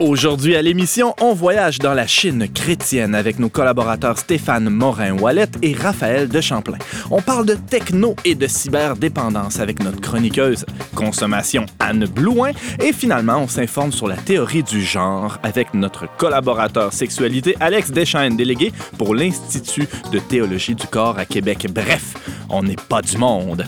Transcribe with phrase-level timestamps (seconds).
[0.00, 5.72] Aujourd'hui à l'émission, on voyage dans la Chine chrétienne avec nos collaborateurs Stéphane Morin-Wallet et
[5.74, 6.78] Raphaël de Champlain.
[7.10, 13.38] On parle de techno et de cyberdépendance avec notre chroniqueuse consommation Anne Blouin et finalement,
[13.38, 19.16] on s'informe sur la théorie du genre avec notre collaborateur sexualité Alex Deschaines, délégué pour
[19.16, 21.66] l'Institut de théologie du corps à Québec.
[21.74, 22.14] Bref,
[22.48, 23.66] on n'est pas du monde.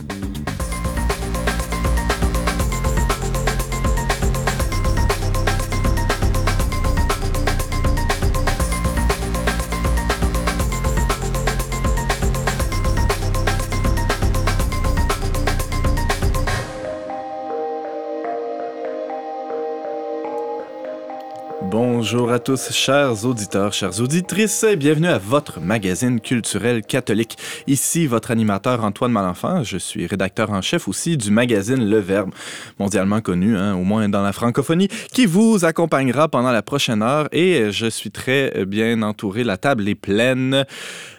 [22.13, 24.65] Bonjour à tous, chers auditeurs, chères auditrices.
[24.77, 27.39] Bienvenue à votre magazine culturel catholique.
[27.69, 29.63] Ici, votre animateur Antoine Malenfant.
[29.63, 32.33] Je suis rédacteur en chef aussi du magazine Le Verbe,
[32.81, 37.29] mondialement connu, hein, au moins dans la francophonie, qui vous accompagnera pendant la prochaine heure.
[37.31, 39.45] Et je suis très bien entouré.
[39.45, 40.65] La table est pleine.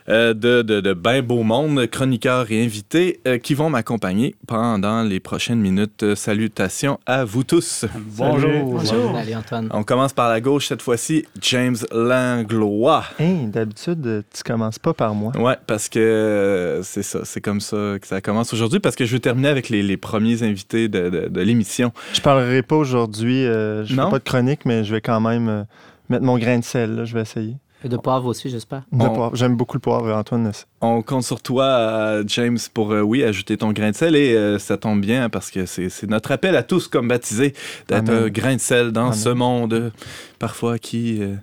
[0.10, 5.04] Euh, de, de, de bien beau monde, chroniqueurs et invités euh, qui vont m'accompagner pendant
[5.04, 6.02] les prochaines minutes.
[6.04, 7.86] Euh, salutations à vous tous.
[8.18, 8.52] Bonjour.
[8.66, 9.16] Bonjour.
[9.16, 9.70] Allez, Antoine.
[9.72, 13.04] On commence par la gauche cette fois-ci, James Langlois.
[13.20, 15.34] Hey, d'habitude, tu commences pas par moi.
[15.38, 19.14] Ouais, parce que c'est ça, c'est comme ça que ça commence aujourd'hui, parce que je
[19.14, 21.92] veux terminer avec les, les premiers invités de, de, de l'émission.
[22.14, 24.06] Je parlerai pas aujourd'hui, euh, je Non?
[24.06, 25.64] fais pas de chronique, mais je vais quand même euh,
[26.10, 27.56] mettre mon grain de sel, là, je vais essayer.
[27.84, 28.84] Et de poivre aussi, j'espère.
[28.92, 29.36] De On- poivre.
[29.36, 30.52] J'aime beaucoup le poivre, Antoine.
[30.82, 34.36] On compte sur toi, euh, James, pour, euh, oui, ajouter ton grain de sel, et
[34.36, 37.54] euh, ça tombe bien, parce que c'est notre appel à tous, comme baptisés,
[37.88, 39.14] d'être un grain de sel dans Amen.
[39.14, 39.92] ce monde,
[40.40, 41.22] parfois, qui...
[41.22, 41.36] euh,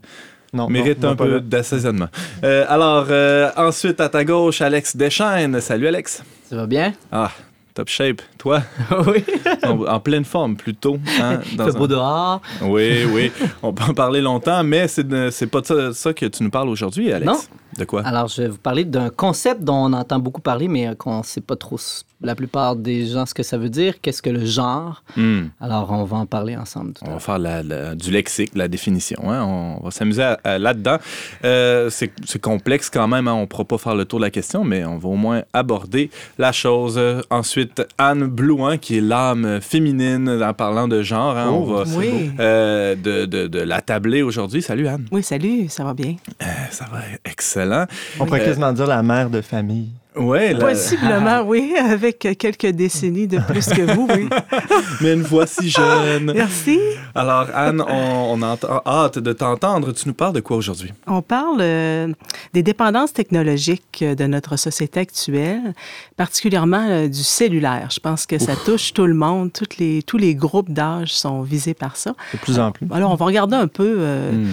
[0.52, 2.08] Non, mérite non, un peu d'assaisonnement.
[2.44, 5.60] Euh, alors, euh, ensuite, à ta gauche, Alex Deschaines.
[5.60, 6.22] Salut, Alex.
[6.48, 6.92] Ça va bien?
[7.12, 7.30] Ah,
[7.78, 8.22] top shape.
[8.38, 8.60] Toi,
[9.06, 9.24] oui.
[9.62, 10.98] en, en pleine forme, plutôt.
[11.20, 12.42] Hein, Il dans fait un- beau dehors.
[12.62, 13.30] Oui, oui.
[13.62, 15.04] On peut en parler longtemps, mais c'est
[15.46, 17.30] pas de ça, ça que tu nous parles aujourd'hui, Alex.
[17.32, 17.38] Non.
[17.78, 18.02] De quoi?
[18.04, 21.18] Alors, je vais vous parler d'un concept dont on entend beaucoup parler, mais euh, qu'on
[21.18, 21.78] ne sait pas trop,
[22.20, 24.00] la plupart des gens, ce que ça veut dire.
[24.00, 25.02] Qu'est-ce que le genre?
[25.16, 25.46] Hmm.
[25.60, 28.66] Alors, on va en parler ensemble tout On va faire la- la- du lexique, la
[28.68, 29.30] définition.
[29.30, 29.44] hein.
[29.44, 30.98] On va s'amuser là-dedans.
[31.44, 33.28] Euh, c'est complexe quand même.
[33.28, 33.34] hein.
[33.34, 35.42] On ne pourra pas faire le tour de la question, mais on va au moins
[35.52, 37.00] aborder la chose.
[37.30, 41.36] Ensuite, Anne Blouin, qui est l'âme féminine en parlant de genre.
[41.36, 41.48] hein.
[41.50, 42.30] on Oh, va Oui.
[42.40, 44.62] euh, de, de, de la tabler aujourd'hui.
[44.62, 45.06] Salut, Anne.
[45.12, 46.16] Oui, salut, ça va bien.
[46.42, 47.86] Euh, ça va excellent.
[48.18, 49.88] On pourrait Euh, quasiment dire la mère de famille.
[50.18, 54.28] Ouais, la- Possiblement, oui, avec quelques décennies de plus que vous, oui.
[55.00, 56.32] mais une voix si jeune.
[56.34, 56.78] Merci.
[57.14, 58.56] Alors, Anne, on, on a
[58.86, 59.92] hâte de t'entendre.
[59.92, 60.92] Tu nous parles de quoi aujourd'hui?
[61.06, 62.08] On parle euh,
[62.52, 65.74] des dépendances technologiques de notre société actuelle,
[66.16, 67.88] particulièrement euh, du cellulaire.
[67.92, 69.52] Je pense que ça touche tout le monde.
[69.52, 72.14] Toutes les, tous les groupes d'âge sont visés par ça.
[72.32, 72.86] De plus en plus.
[72.90, 74.52] Alors, on va regarder un peu euh, Hmm.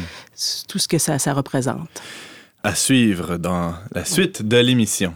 [0.67, 2.01] tout ce que ça, ça représente.
[2.63, 5.13] À suivre dans la suite de l'émission.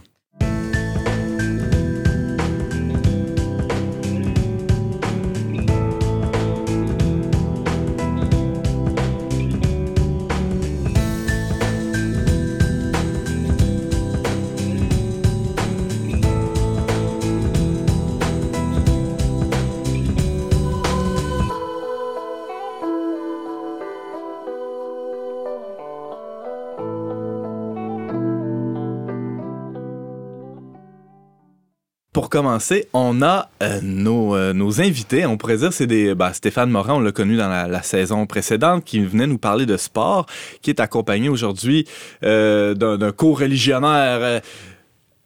[32.30, 35.26] Commencer, on a euh, nos, euh, nos invités.
[35.26, 38.84] On pourrait dire c'est des bah, Stéphane Morin, on l'a connu dans la, saison précédente,
[38.84, 40.26] qui venait nous parler de sport,
[40.62, 41.86] qui est accompagné aujourd'hui
[42.24, 44.40] euh, d'un co-religionnaire.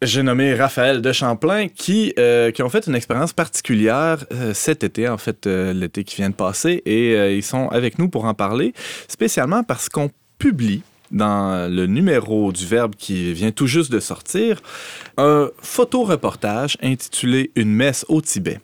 [0.03, 2.15] j'ai nommé Raphaël de Champlain qui,
[2.55, 6.83] qui ont fait une expérience particulière cet été, en fait, l'été qui vient de passer,
[6.87, 8.73] et ils sont avec nous pour en parler,
[9.09, 14.61] spécialement parce qu'on publie dans le numéro du Verbe qui vient tout juste de sortir,
[15.17, 18.61] un photoreportage intitulé Une messe au Tibet.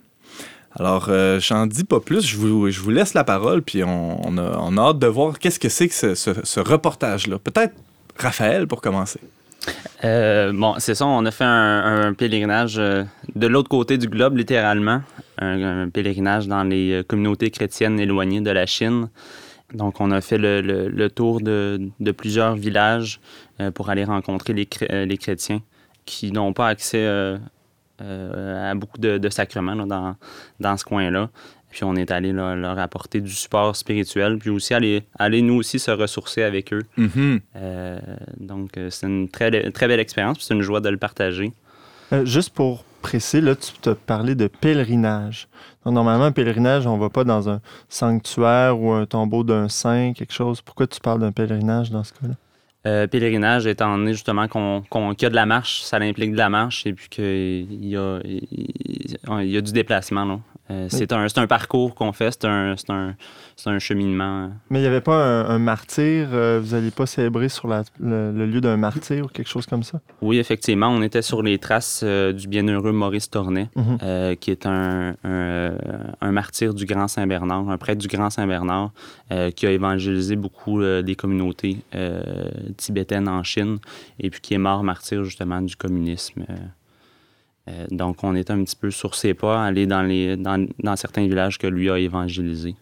[0.79, 4.39] Alors, euh, j'en dis pas plus, je vous, je vous laisse la parole, puis on,
[4.39, 7.39] a, hâte de voir qu'est-ce que c'est que ce, reportage-là.
[7.39, 7.75] Peut-être
[8.17, 9.21] Raphaël pour commencer.
[10.05, 13.05] Euh, bon, c'est ça, on a fait un, pèlerinage euh,
[13.35, 15.03] de l'autre côté du globe, littéralement.
[15.39, 19.09] Un, un pèlerinage dans les euh, communautés chrétiennes éloignées de la Chine.
[19.75, 23.21] Donc, on a fait le, le- le tour de, de plusieurs villages
[23.61, 25.61] euh, pour aller rencontrer les, euh, les chrétiens
[26.05, 27.39] qui n'ont pas accès euh,
[28.03, 30.17] euh, à beaucoup de, de sacrements là, dans,
[30.59, 31.31] dans ce coin-là.
[31.71, 35.55] Puis on est allé là, leur apporter du support spirituel, puis aussi aller, aller nous
[35.55, 36.83] aussi se ressourcer avec eux.
[36.97, 37.41] Mhm.
[37.55, 37.99] Euh,
[38.41, 41.53] donc, c'est une très, très belle expérience, puis c'est une joie de le partager.
[42.13, 45.49] Euh, juste pour préciser, là, tu te parlais de pèlerinage.
[45.85, 50.13] Normalement, un pèlerinage, on ne va pas dans un sanctuaire ou un tombeau d'un saint,
[50.13, 50.61] quelque chose.
[50.61, 52.35] Pourquoi tu parles d'un pèlerinage dans ce cas-là?
[52.87, 56.39] Euh, pèlerinage étant donné justement qu'on, qu'il y a de la marche, ça implique de
[56.39, 60.25] la marche et puis qu'il y a, il y a du déplacement.
[60.25, 60.41] Là.
[60.71, 64.51] Euh, c'est, un, parcours qu'on fait, c'est un, cheminement.
[64.71, 65.17] Mais il n'y avait pas
[65.49, 69.29] un, martyr, euh, vous n'alliez pas célébrer sur la- le, le lieu d'un martyr ou
[69.29, 70.01] quelque chose comme ça?
[70.23, 73.99] Oui, effectivement, on était sur les traces euh, du bienheureux Maurice Tornet, Mhm.
[74.03, 75.15] euh, qui est un,
[76.23, 78.93] martyr du Grand Saint-Bernard, un prêtre du Grand Saint-Bernard,
[79.57, 81.79] qui a évangélisé beaucoup des communautés
[82.77, 83.79] tibétaines en Chine,
[84.19, 86.45] et puis qui est mort martyr justement du communisme.
[87.69, 87.87] Euh.
[87.91, 91.27] Donc, on était un petit peu sur ses pas, aller dans, les, dans, dans certains
[91.27, 92.75] villages que lui a évangélisés.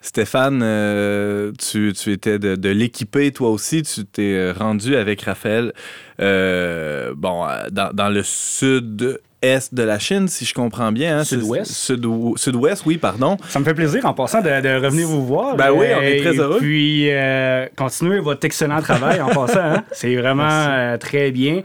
[0.00, 3.82] Stéphane, euh, tu, tu étais de, de l'équipé, toi aussi.
[3.84, 5.72] Tu t'es rendu avec Raphaël
[6.20, 11.18] euh, bon, dans, dans le sud-est de la Chine, si je comprends bien.
[11.18, 11.24] hein.
[11.24, 11.70] Sud-ouest.
[11.70, 12.04] Sud-
[12.36, 13.36] Sud-ouest, oui, pardon.
[13.48, 15.54] Ça me fait plaisir en passant de, de revenir vous voir.
[15.54, 16.58] Ben oui, on est très Et heureux.
[16.58, 19.60] Puis, euh, continuez votre excellent travail en passant.
[19.60, 19.84] hein.
[19.92, 21.62] C'est vraiment euh, très bien.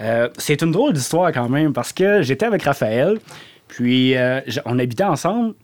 [0.00, 3.18] Euh, c'est une drôle d'histoire quand même parce que j'étais avec Raphaël,
[3.66, 5.54] puis euh, on habitait ensemble.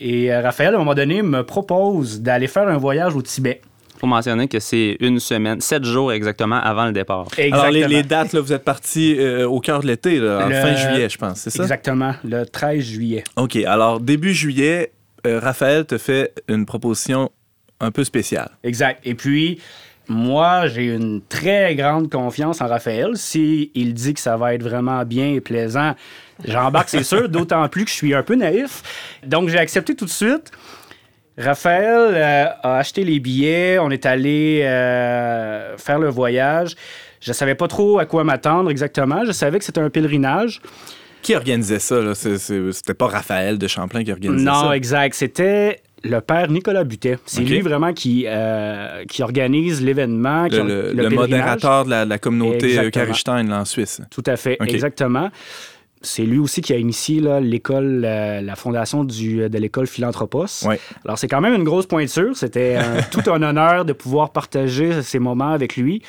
[0.00, 3.60] Et euh, Raphaël, à un moment donné, me propose d'aller faire un voyage au Tibet.
[3.96, 7.26] Il faut mentionner que c'est une semaine, sept jours exactement avant le départ.
[7.50, 10.48] Alors, les, les dates, là, vous êtes partis euh, au cœur de l'été, là, en
[10.48, 11.64] Le- fin juillet, je pense, c'est ça?
[11.64, 13.24] Exactement, le 13 juillet.
[13.36, 13.56] OK.
[13.56, 14.92] Alors, début juillet,
[15.26, 17.30] euh, Raphaël te fait une proposition
[17.80, 18.50] un peu spéciale.
[18.62, 19.00] Exact.
[19.04, 19.60] Et puis,
[20.08, 23.10] moi, j'ai une très grande confiance en Raphaël.
[23.14, 25.94] S'il il dit que ça va être vraiment bien et plaisant,
[26.44, 28.82] j'embarque, c'est sûr, d'autant plus que je suis un peu naïf.
[29.26, 30.50] Donc, j'ai accepté tout de suite.
[31.36, 36.74] Raphaël euh, a acheté les billets, on est allé euh, faire le voyage.
[37.20, 39.24] Je savais pas trop à quoi m'attendre exactement.
[39.24, 40.60] Je savais que c'était un pèlerinage.
[41.22, 42.14] Qui organisait ça?
[42.14, 44.76] C'était pas Raphaël de Champlain qui organisait Non, ça?
[44.76, 45.14] exact.
[45.14, 47.18] C'était le père Nicolas Butet.
[47.26, 50.46] C'est lui vraiment qui, euh, qui organise l'événement.
[50.50, 52.90] Le, modérateur de la, de la communauté euh,
[53.26, 54.00] là, en Suisse.
[54.10, 55.30] Tout à fait, exactement.
[56.00, 60.64] C'est lui aussi qui a initié l'école, euh, la fondation du, de l'école Philanthropos.
[60.64, 60.78] Ouais.
[61.04, 62.36] Alors, c'est quand même une grosse pointure.
[62.36, 62.78] C'était
[63.10, 66.02] tout un honneur de pouvoir partager ces moments avec lui.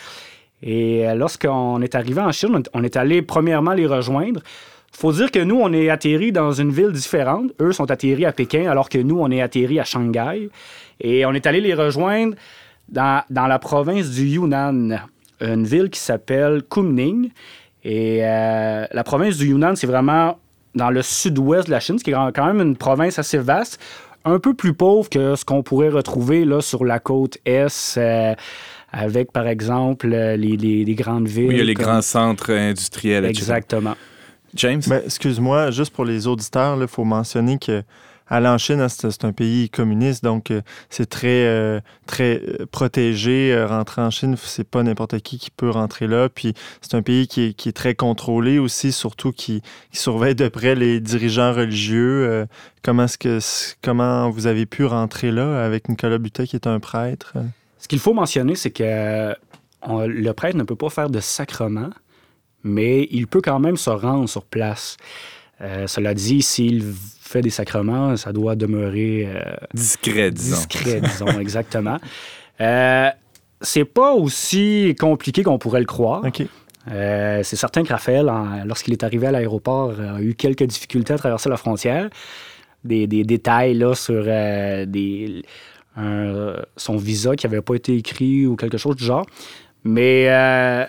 [0.62, 4.42] Et euh, lorsqu'on est arrivé en Chine, on est allé premièrement les rejoindre.
[4.92, 7.52] Faut dire que nous, on est atterris dans une ville différente.
[7.62, 10.50] Eux sont atterris à Pékin, alors que nous, on est atterris à Shanghai.
[11.00, 12.36] Et on est allé les rejoindre
[12.90, 15.00] dans, dans la province du Yunnan,
[15.42, 17.30] une ville qui s'appelle Kunming.
[17.86, 20.38] Et euh, la province du Yunnan, c'est vraiment
[20.76, 23.80] dans le sud-ouest de la Chine, ce qui est quand même une province assez vaste,
[24.26, 28.34] un peu plus pauvre que ce qu'on pourrait retrouver là, sur la côte est, euh,
[28.92, 31.48] avec par exemple les, les- les grandes villes.
[31.48, 33.46] Oui, il y a les comme- grands centres industriels, etc.
[34.56, 34.82] James?
[34.88, 37.84] Ben, excuse-moi, juste pour les auditeurs, il faut mentionner que
[38.32, 40.62] aller en Chine, c'est un pays communiste, donc euh,
[40.92, 43.60] c'est très, euh, très euh, protégé.
[43.66, 46.30] Rentrer en Chine, c'est pas n'importe qui qui peut rentrer là.
[46.30, 50.36] Puis c'est un pays qui est, qui est très contrôlé aussi, surtout qui, qui surveille
[50.36, 52.28] de près les dirigeants religieux.
[52.30, 52.46] Euh,
[52.84, 53.40] comment est-ce que
[53.82, 57.34] comment vous avez pu rentrer là avec Nicolas Butet qui est un prêtre?
[57.80, 59.34] Ce qu'il faut mentionner, c'est que
[59.82, 61.90] on- le prêtre ne peut pas faire de sacrement,
[62.64, 64.98] mais il peut quand même se rendre sur place.
[65.62, 66.84] Euh, cela dit, s'il
[67.22, 69.42] fait des sacrements, ça doit demeurer euh,
[69.74, 70.56] Discret, disons.
[70.56, 71.98] discret, disons, exactement.
[72.62, 73.10] Euh,
[73.62, 76.24] c'est pas aussi compliqué qu'on pourrait le croire.
[76.26, 76.44] OK.
[76.90, 81.14] Euh, c'est certain que Raphaël, en- lorsqu'il est arrivé à l'aéroport, a eu quelques difficultés
[81.14, 82.10] à traverser la frontière.
[82.86, 85.44] Des, des détails là, sur euh, des,
[85.98, 89.26] un- son visa qui n'avait pas été écrit ou quelque chose du genre.
[89.84, 90.86] Mais euh,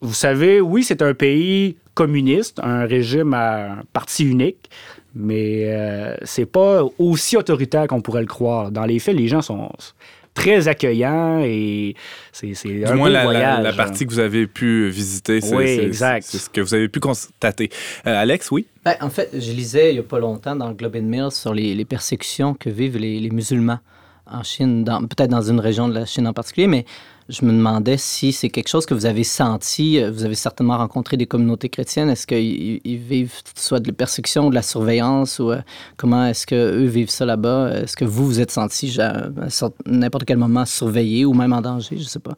[0.00, 4.68] vous savez, oui, c'est un pays communiste, un régime à un parti unique,
[5.14, 8.70] mais euh, c'est pas aussi autoritaire qu'on pourrait le croire.
[8.70, 9.70] Dans les faits, les gens sont
[10.34, 11.94] très accueillants et
[12.30, 13.62] c'est c'est Du un moins, beau la, la- voyage.
[13.64, 16.26] la partie que vous avez pu visiter, c'est Oui, c'est- exact.
[16.28, 17.70] c'est ce que vous avez pu constater.
[18.06, 18.66] Euh, Alex, oui?
[18.84, 21.30] Ben, en fait, je lisais il n'y a pas longtemps dans le Globe and Mail
[21.32, 23.78] sur les, les persécutions que vivent les, les musulmans
[24.30, 26.84] en Chine, dans- peut-être dans une région de la Chine en particulier, mais
[27.28, 30.00] je me demandais si c'est quelque chose que vous avez senti.
[30.02, 32.08] Vous avez certainement rencontré des communautés chrétiennes.
[32.08, 35.60] Est-ce qu'ils ils vivent soit de la persécution, de la surveillance, ou euh,
[35.96, 37.70] comment est-ce qu'eux vivent ça là-bas?
[37.82, 41.60] Est-ce que vous vous êtes senti à sort- n'importe quel moment surveillé ou même en
[41.60, 41.98] danger?
[41.98, 42.36] Je sais pas.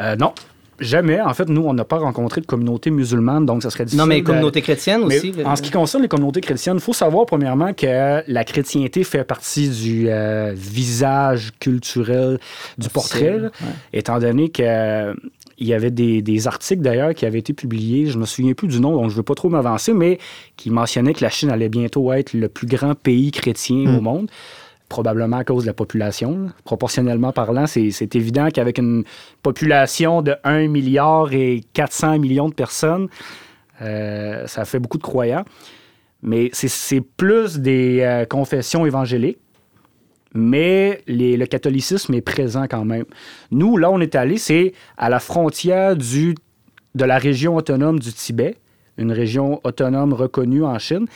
[0.00, 0.32] Euh, non,
[0.78, 1.20] jamais.
[1.20, 4.00] En fait, nous, on n'a pas rencontré de communauté musulmane, donc ça serait difficile.
[4.00, 5.32] Non, mais de- communauté chrétienne Mais aussi?
[5.44, 9.24] en ce qui concerne les communautés chrétiennes, il faut savoir premièrement que la chrétienté fait
[9.24, 12.38] partie du euh, visage culturel
[12.78, 13.68] du portrait, là, Ouais.
[13.92, 15.14] étant donné que euh,
[15.58, 18.68] il y avait des, articles d'ailleurs qui avaient été publiés, je ne me souviens plus
[18.68, 20.18] du nom, donc je ne veux pas trop m'avancer, mais
[20.56, 24.02] qui mentionnaient que la Chine allait bientôt être le plus grand pays chrétien au hmm.
[24.02, 24.30] monde
[24.92, 26.50] probablement à cause de la population.
[26.64, 29.04] Proportionnellement parlant, c'est évident qu'avec une
[29.42, 33.08] population de 1 milliard et 400 millions de personnes,
[33.80, 35.46] euh, ça fait beaucoup de croyants.
[36.22, 39.38] Mais c'est plus des euh, confessions évangéliques
[40.34, 43.04] mais le catholicisme est présent quand même.
[43.50, 48.56] Nous, là, on est allé, c'est à la frontière de la région autonome du Tibet,
[48.96, 51.06] une région autonome reconnue en Chine.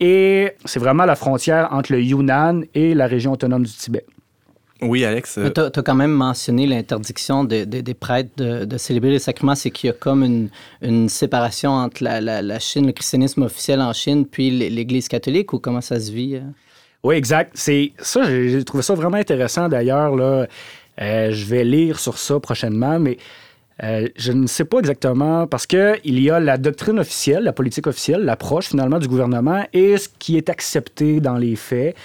[0.00, 4.04] Et c'est vraiment la frontière entre le Yunnan et la région autonome du Tibet.
[4.82, 5.38] Oui, Alex.
[5.54, 9.54] Tu as, quand même mentionné l'interdiction des prêtres de, célébrer les sacrements.
[9.54, 10.50] C'est qu'il y a comme
[10.82, 15.58] une, séparation entre la, la, Chine, le christianisme officiel en Chine, puis l'Église catholique, ou
[15.58, 16.36] comment ça se vit?
[16.36, 16.40] Euh?
[17.02, 17.52] Oui, exact.
[17.54, 20.16] C'est ça, j'ai trouvé ça vraiment intéressant d'ailleurs.
[20.16, 20.46] Là,
[21.00, 23.18] euh, je vais lire sur ça prochainement, mais
[23.82, 27.52] euh, je ne sais pas exactement parce que il y a la doctrine officielle, la
[27.52, 31.96] politique officielle, l'approche finalement du gouvernement et ce qui est accepté dans les faits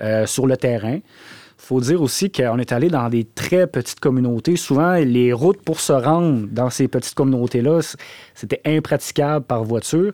[0.00, 0.96] euh, sur le terrain.
[0.96, 4.56] Il faut dire aussi qu'on est allé dans des très petites communautés.
[4.56, 7.80] Souvent, les routes pour se rendre dans ces petites communautés-là,
[8.34, 10.12] c'était impraticable par voiture.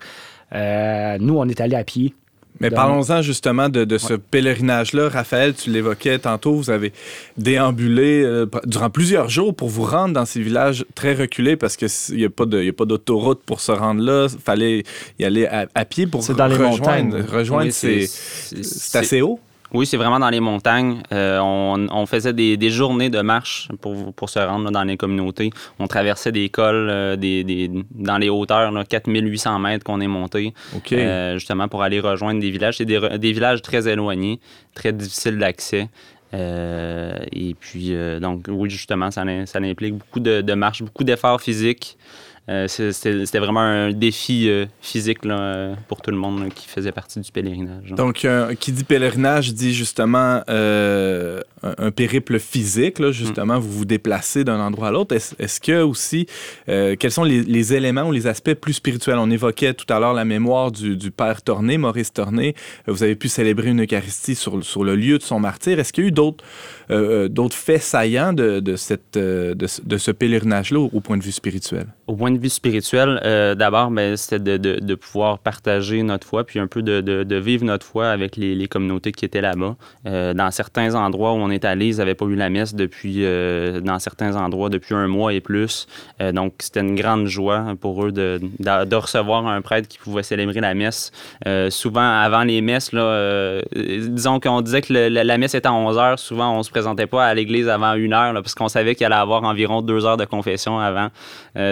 [0.53, 2.15] nous, on est allé à pied.
[2.61, 5.09] Mais parlons-en justement de, ce pèlerinage-là.
[5.09, 6.93] Raphaël, tu l'évoquais tantôt, vous avez
[7.37, 11.89] déambulé euh, durant plusieurs jours pour vous rendre dans ces villages très reculés parce qu'il
[12.17, 14.29] n'y a pas d'autoroute pour se rendre là.
[14.33, 14.85] Il fallait
[15.19, 17.17] y aller à, pied pour dans rejoindre.
[17.17, 18.09] Les rejoindre, c'est
[18.95, 19.41] assez haut.
[19.73, 21.03] Oui, c'est vraiment dans les montagnes.
[21.13, 25.51] Euh, on, faisait des, journées de marche pour, pour se rendre dans les communautés.
[25.79, 30.55] On traversait des cols euh, des, dans les hauteurs, là, 4800 mètres qu'on est monté,
[30.93, 32.79] euh, justement pour aller rejoindre des villages.
[32.79, 34.41] C'est des, villages très éloignés,
[34.75, 35.89] très difficiles d'accès.
[36.33, 41.99] et puis, donc, oui, justement, ça, ça implique beaucoup de, de marche, beaucoup d'efforts physiques.
[42.49, 47.21] Euh, c'était vraiment un défi euh, physique là, pour tout le monde qui faisait partie
[47.21, 47.91] du pèlerinage.
[47.93, 48.27] Donc,
[48.59, 54.89] qui dit pèlerinage dit justement euh, un, périple physique, justement, vous vous déplacez d'un endroit
[54.89, 55.15] à l'autre.
[55.15, 56.27] Est-ce que aussi,
[56.67, 59.19] quels sont les, éléments ou les aspects plus spirituels?
[59.19, 62.55] On évoquait tout à l'heure la mémoire du, père Torné, Maurice Torné.
[62.87, 65.79] Vous avez pu célébrer une Eucharistie sur, le lieu de son martyr.
[65.79, 66.45] Est-ce qu'il y a eu d'autres
[67.29, 71.87] d'autres faits saillants de, ce pèlerinage-là au, point de vue spirituel?
[72.07, 76.59] Au point de vie spirituelle, euh, d'abord, ben, c'était de, pouvoir partager notre foi, puis
[76.59, 79.77] un peu de, vivre notre foi avec les, communautés qui étaient là-bas.
[80.07, 83.25] Euh, dans certains endroits où on est allé, ils n'avaient pas eu la messe depuis,
[83.25, 85.87] euh, dans certains endroits, depuis un mois et plus.
[86.33, 90.61] donc, c'était une grande joie pour eux de, de, recevoir un prêtre qui pouvait célébrer
[90.61, 91.13] la messe.
[91.71, 96.19] souvent, avant les messes, là, disons qu'on disait que la, messe était à 11 heures.
[96.19, 99.07] Souvent, on se présentait pas à l'église avant une heure, là, parce qu'on savait qu'il
[99.07, 101.09] allait avoir environ deux heures de confession avant.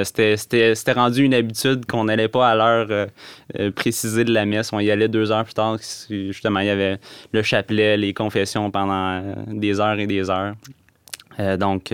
[0.04, 3.06] c'était rendu une habitude qu'on n'allait pas à l'heure euh,
[3.58, 4.72] euh, précisée de la messe.
[4.72, 5.76] On y allait deux heures plus tard.
[6.10, 6.98] Justement, il y avait
[7.32, 9.34] le chapelet, les confessions pendant euh,
[9.66, 10.54] des heures et des heures.
[11.58, 11.92] donc,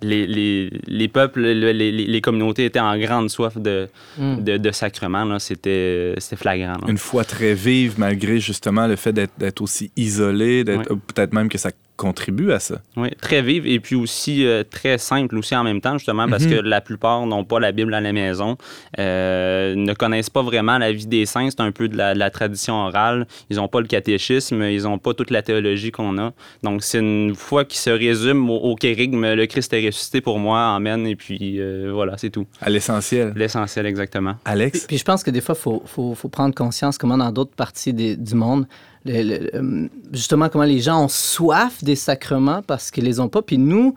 [0.00, 3.88] les, les, les, peuples, les, les, communautés étaient en grande soif de,
[4.18, 4.42] mm.
[4.42, 5.38] de, de sacrement.
[5.38, 6.78] C'était flagrant.
[6.88, 11.70] Une foi très vive, malgré justement le fait d'être aussi isolé, peut-être même que ça
[12.02, 12.80] contribue à ça.
[12.96, 16.46] Oui, très vive et puis aussi euh, très simple aussi en même temps, justement, parce
[16.46, 16.66] que mhm.
[16.66, 18.56] la plupart n'ont pas la Bible à la maison,
[18.98, 22.74] euh, ne connaissent pas vraiment la vie des saints, c'est un peu de la, tradition
[22.74, 23.26] orale.
[23.50, 26.32] Ils n'ont pas le catéchisme, ils n'ont pas toute la théologie qu'on a.
[26.64, 30.40] Donc, c'est une foi qui se résume au, au kérigme, le Christ est ressuscité pour
[30.40, 32.46] moi, Amen, et puis euh, voilà, c'est tout.
[32.60, 33.32] À l'essentiel.
[33.36, 34.34] L'essentiel, exactement.
[34.44, 34.86] Alex?
[34.88, 37.54] Puis, je pense que des fois, il faut, faut, faut, prendre conscience comment dans d'autres
[37.54, 38.66] parties du monde,
[39.08, 43.42] euh, justement, comment les gens ont soif des sacrements parce qu'ils les ont pas.
[43.42, 43.94] Puis nous,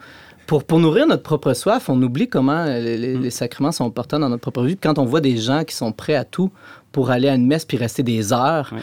[0.48, 3.30] pour, pour nourrir notre propre soif, on oublie comment les, mm.
[3.30, 4.78] sacrements sont importants dans notre propre vie.
[4.78, 6.52] quand on voit des gens qui sont prêts à tout
[6.92, 8.74] pour aller à une messe puis rester des heures,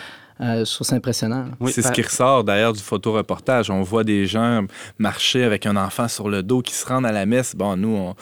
[0.40, 1.46] euh, je trouve ça impressionnant.
[1.68, 3.70] c'est ce qui ressort d'ailleurs du photoreportage.
[3.70, 4.64] On voit des gens
[4.98, 7.54] marcher avec un enfant sur le dos qui se rendent à la messe.
[7.54, 8.14] Bon, nous, on,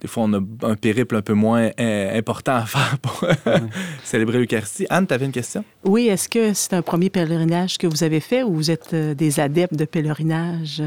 [0.00, 3.24] des fois, on a un périple un peu moins euh, important à faire pour
[4.04, 4.86] célébrer l'Eucharistie.
[4.90, 5.64] Anne, tu avais une question?
[5.84, 9.14] Oui, est-ce que c'est un premier pèlerinage que vous avez fait ou vous êtes euh,
[9.14, 10.82] des adeptes de pèlerinage?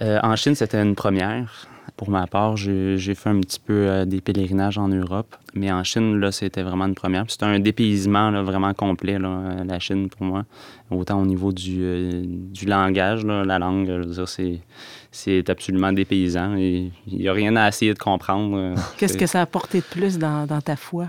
[0.00, 1.68] en Chine, c'était une première.
[1.96, 5.82] Pour ma part, j'ai fait un petit peu euh, des pèlerinages en Europe, mais en
[5.82, 7.24] Chine, là, c'était vraiment une première.
[7.28, 10.44] C'était un dépaysement là, vraiment complet, là, euh, la Chine, pour moi.
[10.90, 14.60] Autant au niveau du, euh, du langage, là, la langue, je veux dire,
[15.10, 18.74] c'est absolument dépaysant il n'y a rien à essayer de comprendre.
[18.98, 21.06] Qu'est-ce que ça a apporté de plus dans, dans ta foi?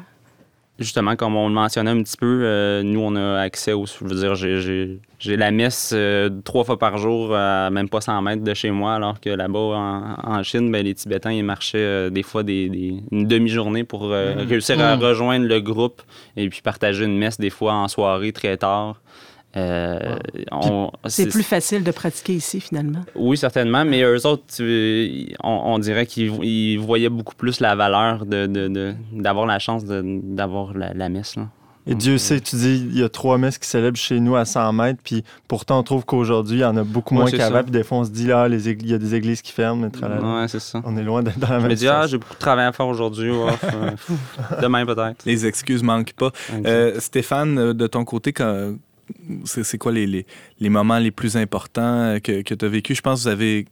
[0.79, 3.85] Justement, comme on le mentionnait un petit peu, euh, nous, on a accès au.
[3.85, 8.21] Je veux dire, j'ai la messe euh, trois fois par jour à même pas 100
[8.21, 9.59] mètres de chez moi, alors que là-bas,
[10.23, 14.45] en, Chine, ben, les Tibétains, ils marchaient euh, des fois des, une demi-journée pour mm.
[14.47, 15.01] réussir à mm.
[15.01, 16.01] rejoindre le groupe
[16.35, 19.01] et puis partager une messe des fois en soirée très tard.
[19.57, 20.17] Euh,
[21.05, 23.01] c'est plus facile de pratiquer ici, finalement.
[23.15, 24.43] Oui, certainement, mais eux autres,
[25.43, 31.09] on, dirait qu'ils voyaient beaucoup plus la valeur d'avoir de, de, la chance d'avoir la,
[31.09, 31.35] messe.
[31.89, 34.35] Et Dieu euh, sait, tu dis, il y a trois messes qui célèbrent chez nous
[34.35, 37.63] à 100 mètres, puis pourtant, on trouve qu'aujourd'hui, il y en a beaucoup moins qu'avant,
[37.63, 39.87] puis des fois, on se dit, là, les il y a des églises qui ferment,
[39.87, 40.81] Ouais, c'est ça.
[40.83, 42.65] On est loin d'être dans la même Je me dis, ah, j'ai beaucoup de travail
[42.65, 43.91] à faire aujourd'hui, euh,
[44.61, 45.23] demain peut-être.
[45.25, 46.31] Les excuses manquent pas.
[46.99, 48.73] Stéphane, de ton côté, quand,
[49.45, 50.25] c'est quoi les,
[50.59, 52.95] les, moments les plus importants que, que tu as vécu?
[52.95, 53.65] Je pense que vous avez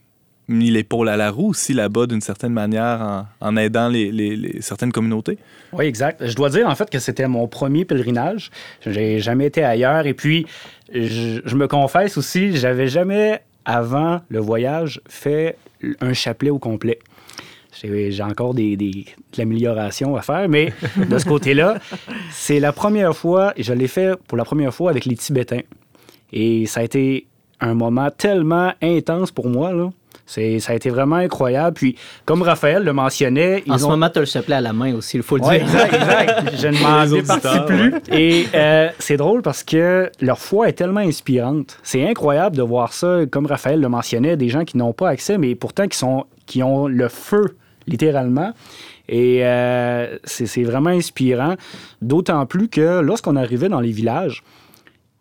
[0.48, 5.38] mis l'épaule à la roue aussi là-bas d'une certaine manière en, aidant les, certaines communautés.
[5.74, 6.26] Oui, exact.
[6.26, 8.52] Je dois dire en fait que c'était mon premier pèlerinage.
[8.86, 10.46] J'ai jamais été ailleurs et puis
[10.94, 15.58] je, je me confesse aussi, j'avais jamais avant le voyage fait
[16.02, 17.00] un chapelet au complet.
[17.82, 21.80] J'ai encore des, des, de l'amélioration à faire, mais de ce côté-là,
[22.32, 25.62] c'est la première fois, je l'ai fait pour la première fois avec les Tibétains.
[26.32, 27.28] Et ça a été
[27.60, 29.74] un moment tellement intense pour moi.
[29.74, 29.90] Là.
[30.26, 31.76] C'est, ça a été vraiment incroyable.
[31.76, 33.64] Puis, comme Raphaël le mentionnait.
[33.70, 35.54] en ce moment, tu as le chapelet à la main aussi, il faut le dire.
[35.54, 36.52] Exact, exact.
[36.62, 37.94] Je ne m'en départis plus.
[38.12, 41.78] Et euh, c'est drôle parce que leur foi est tellement inspirante.
[41.84, 45.38] C'est incroyable de voir ça, comme Raphaël le mentionnait, des gens qui n'ont pas accès,
[45.38, 47.56] mais pourtant qui, sont, qui ont le feu
[47.88, 48.52] littéralement.
[49.08, 51.56] Et euh, c'est vraiment inspirant,
[52.02, 54.44] d'autant plus que lorsqu'on arrivait dans les villages,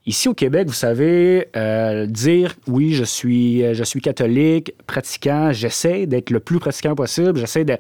[0.07, 6.07] ici au Québec, vous savez, euh, dire oui, je suis, je suis catholique, pratiquant, j'essaie
[6.07, 7.77] d'être le plus pratiquant possible, j'essaie de...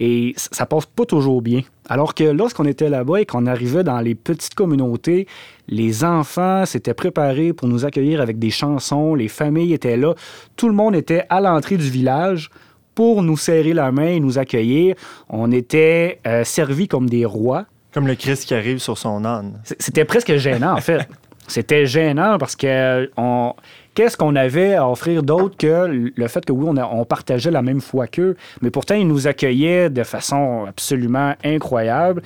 [0.00, 1.62] Et ça passe pas toujours bien.
[1.88, 5.26] Alors que lorsqu'on était là-bas et qu'on arrivait dans les petites communautés,
[5.66, 10.14] les enfants s'étaient préparés pour nous accueillir avec des chansons, les familles étaient là,
[10.54, 12.48] tout le monde était à l'entrée du village
[12.98, 14.96] pour nous serrer la main et nous accueillir.
[15.28, 17.66] On était euh, servis comme des rois.
[17.94, 19.60] Comme le Christ qui arrive sur son âne.
[19.78, 21.08] C'était presque gênant, en fait.
[21.46, 23.54] C'était gênant parce que on...
[23.94, 27.80] qu'est-ce qu'on avait à offrir d'autre que le fait que oui, on, partageait la même
[27.80, 32.22] foi qu'eux, mais pourtant ils nous accueillaient de façon absolument incroyable.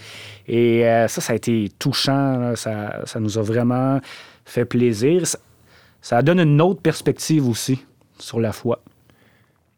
[0.48, 2.56] Et euh, ça, ça a été touchant.
[2.56, 4.00] Ça, ça, nous a vraiment
[4.46, 5.26] fait plaisir.
[5.26, 5.38] Ça,
[6.00, 7.84] ça donne une autre perspective aussi
[8.18, 8.80] sur la foi.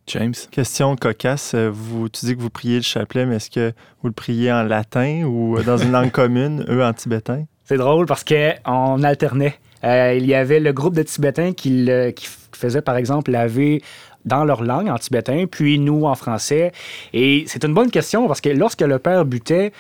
[0.06, 0.34] James?
[0.50, 1.54] Question cocasse.
[1.54, 4.52] Euh, vous, tu dis que vous priez le chapelet, mais est-ce que vous le priez
[4.52, 7.44] en latin ou dans une langue commune, eux en tibétain?
[7.64, 9.58] C'est drôle parce qu'on alternait.
[9.84, 13.82] Euh, il y avait le groupe de Tibétains qui, le, qui faisait, par exemple, laver
[14.24, 16.72] dans leur langue en tibétain, puis nous en français.
[17.12, 19.72] Et c'est une bonne question parce que lorsque le père Butet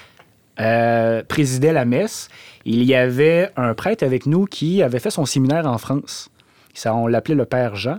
[0.60, 2.28] euh, présidait la messe,
[2.66, 6.30] il y avait un prêtre avec nous qui avait fait son séminaire en France.
[6.74, 7.98] Ça, on l'appelait le père Jean.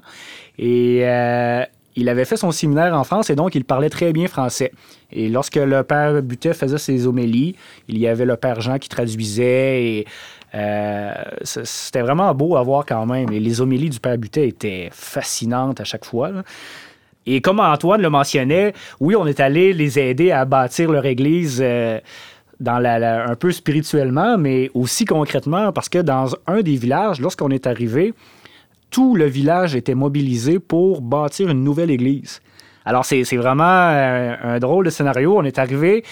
[0.59, 1.01] Et
[1.95, 4.71] il avait fait son séminaire en France et donc il parlait très bien français.
[5.11, 7.55] Et lorsque le père Butet faisait ses homélies,
[7.87, 10.05] il y avait le père Jean qui traduisait
[10.53, 11.11] euh,
[11.43, 13.31] c'était vraiment beau à voir quand même.
[13.31, 16.31] Et les homélies du père Butet étaient fascinantes à chaque fois.
[17.25, 21.59] Et comme Antoine le mentionnait, oui, on est allé les aider à bâtir leur église.
[21.61, 21.99] Euh,
[22.65, 28.13] un peu spirituellement, mais aussi concrètement, parce que dans un des villages, lorsqu'on est arrivé,
[28.95, 32.39] tout le village était mobilisé pour bâtir une nouvelle église.
[32.85, 35.35] Alors, c'est vraiment un, un, drôle de scénario.
[35.37, 36.03] On est arrivé,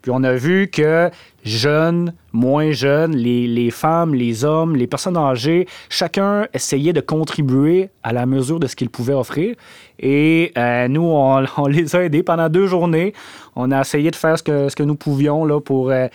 [0.00, 1.10] puis on a vu que
[1.44, 7.90] jeunes, moins jeunes, les, les, femmes, les hommes, les personnes âgées, chacun essayait de contribuer
[8.02, 9.56] à la mesure de ce qu'il pouvait offrir.
[9.98, 13.12] Et euh, nous, on, on, les a aidés pendant deux journées.
[13.56, 16.08] On a essayé de faire ce que, ce que nous pouvions là, pour euh,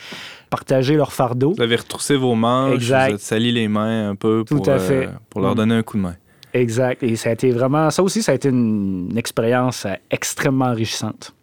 [0.49, 1.53] partager leur fardeau.
[1.55, 3.09] Vous avez retroussé vos manches, exact.
[3.09, 5.07] vous êtes sali les mains un peu pour, Tout à fait.
[5.07, 5.55] Euh, pour leur mm.
[5.55, 6.15] donner un coup de main.
[6.53, 7.03] Exact.
[7.03, 11.33] Et ça a été vraiment, ça aussi, ça a été une, expérience euh, extrêmement enrichissante.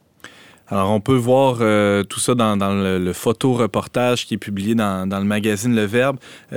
[0.69, 5.25] Alors, on peut voir euh, tout ça dans, le, photo-reportage qui est publié dans, le
[5.25, 6.17] magazine Le Verbe.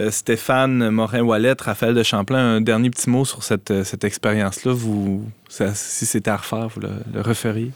[0.09, 4.71] Stéphane Morin-Wallet, Raphaël de Champlain, un dernier petit mot sur cette, cette expérience-là.
[4.71, 7.71] Vous, si c'était à refaire, vous le, le referiez?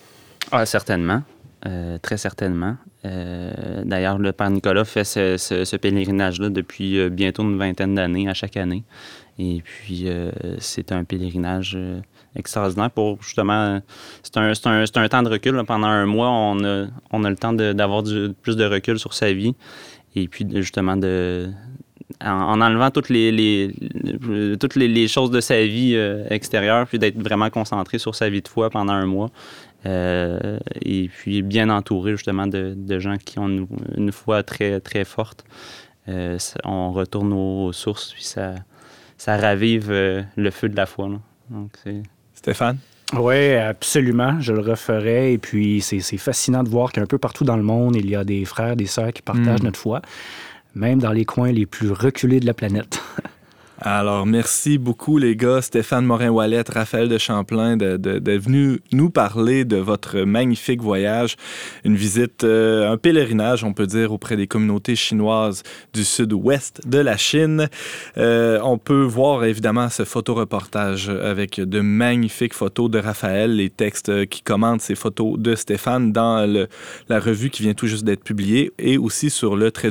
[0.53, 1.21] Ah, certainement.
[1.67, 2.75] Euh, très certainement.
[3.05, 8.33] Euh, d'ailleurs, le Père Nicolas fait ce, pèlerinage-là depuis euh, bientôt une vingtaine d'années, à
[8.33, 8.83] chaque année.
[9.41, 10.07] Et puis,
[10.59, 11.75] c'est un pèlerinage
[12.35, 13.81] extraordinaire pour justement.
[14.21, 15.63] C'est un, un, un, temps de recul.
[15.65, 18.03] Pendant un mois, on a, on a le temps d'avoir
[18.41, 19.55] plus de recul sur sa vie.
[20.15, 21.49] Et puis, justement, de,
[22.23, 23.73] en, enlevant toutes les, les
[24.59, 25.95] toutes les, choses de sa vie
[26.29, 29.31] extérieure, puis d'être vraiment concentré sur sa vie de foi pendant un mois.
[29.85, 35.43] et puis bien entouré justement de, de, gens qui ont une, foi très, très forte.
[36.07, 38.55] on retourne aux, sources, puis ça,
[39.21, 41.07] ça ravive le feu de la foi.
[41.51, 41.77] Donc,
[42.33, 42.79] Stéphane?
[43.13, 44.39] Oui, absolument.
[44.39, 45.33] Je le referai.
[45.33, 48.23] Et puis, c'est fascinant de voir qu'un peu partout dans le monde, il y a
[48.23, 49.65] des frères, des sœurs qui partagent mm.
[49.65, 50.01] notre foi,
[50.73, 52.99] même dans les coins les plus reculés de la planète.
[53.83, 55.63] Alors, merci beaucoup, les gars.
[55.63, 61.35] Stéphane Morin-Wallet, Raphaël de Champlain, d'être de, venu nous parler de votre magnifique voyage.
[61.83, 65.63] Une visite, euh, un pèlerinage, on peut dire, auprès des communautés chinoises
[65.93, 67.69] du sud-ouest de la Chine.
[68.19, 74.27] Euh, on peut voir, évidemment, ce photoreportage avec de magnifiques photos de Raphaël, les textes
[74.27, 76.67] qui commentent ces photos de Stéphane dans
[77.09, 79.89] la revue qui vient tout juste d'être publiée et aussi sur le trait.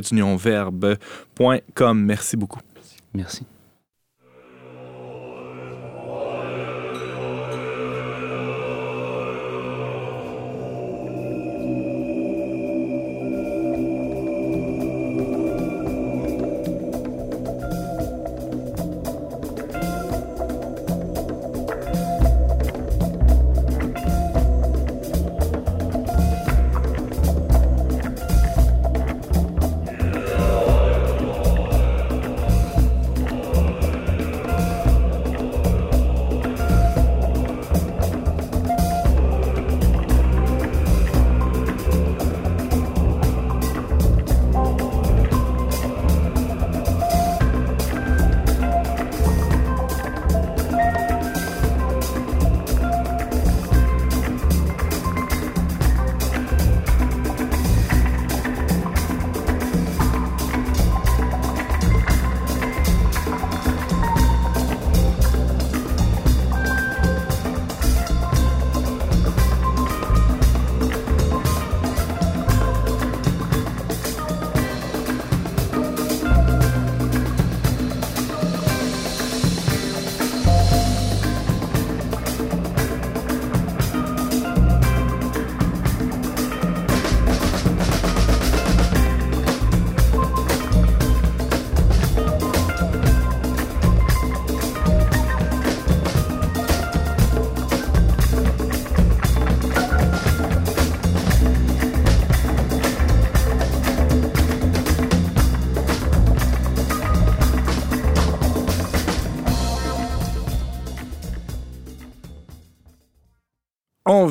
[1.93, 2.59] Merci beaucoup.
[3.13, 3.45] Merci.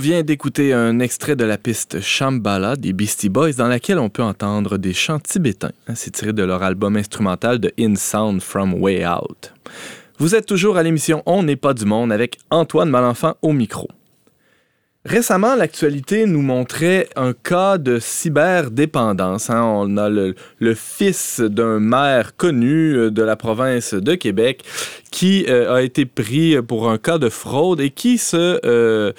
[0.00, 4.22] Vient d'écouter un extrait de la piste Shambhala des Beastie Boys dans laquelle on peut
[4.22, 5.72] entendre des chants tibétains.
[5.94, 9.52] C'est tiré de leur album instrumental de In Sound from Way Out.
[10.18, 13.88] Vous êtes toujours à l'émission On n'est pas du monde avec Antoine Malenfant au micro.
[15.06, 19.48] Récemment, l'actualité nous montrait un cas de cyberdépendance.
[19.48, 19.62] Hein.
[19.62, 20.34] On a le,
[20.74, 24.62] fils d'un maire connu euh, de la province de Québec
[25.10, 29.12] qui euh, a été pris pour un cas de fraude et qui se, euh,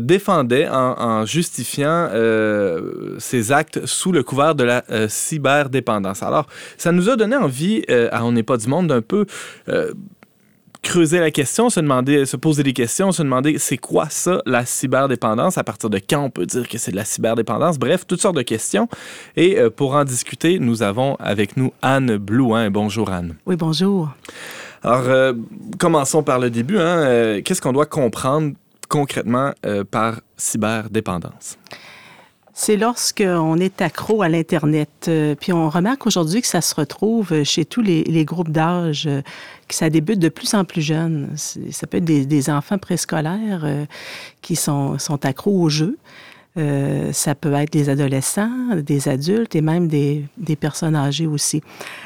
[0.00, 2.08] défendait en, justifiant
[3.18, 6.22] ses actes sous le couvert de la cyberdépendance.
[6.22, 6.46] Alors,
[6.78, 9.26] ça nous a donné envie, On n'est pas du monde, d'un peu
[10.82, 14.64] creuser la question, se demander, se poser des questions, se demander c'est quoi ça, la
[14.64, 18.20] cyberdépendance, à partir de quand on peut dire que c'est de la cyberdépendance, bref, toutes
[18.20, 18.88] sortes de questions.
[19.36, 22.70] Et euh, pour en discuter, nous avons avec nous Anne Blouin.
[22.70, 23.36] Bonjour Anne.
[23.46, 24.10] Oui, bonjour.
[24.82, 25.32] Alors, euh,
[25.78, 26.78] commençons par le début.
[26.78, 26.98] Hein.
[26.98, 28.52] Euh, qu'est-ce qu'on doit comprendre
[28.88, 29.52] concrètement
[29.90, 31.58] par cyberdépendance?
[32.58, 34.88] C'est lorsqu'on est accro à l'Internet.
[35.08, 39.20] Euh, puis on remarque aujourd'hui que ça se retrouve chez tous les, groupes d'âge, euh,
[39.68, 41.28] que ça débute de plus en plus jeune.
[41.36, 43.84] Ça peut être des, enfants préscolaires euh,
[44.40, 45.98] qui sont, sont accros aux jeux.
[47.12, 51.60] ça peut être des adolescents, des adultes et même des, des, personnes âgées aussi.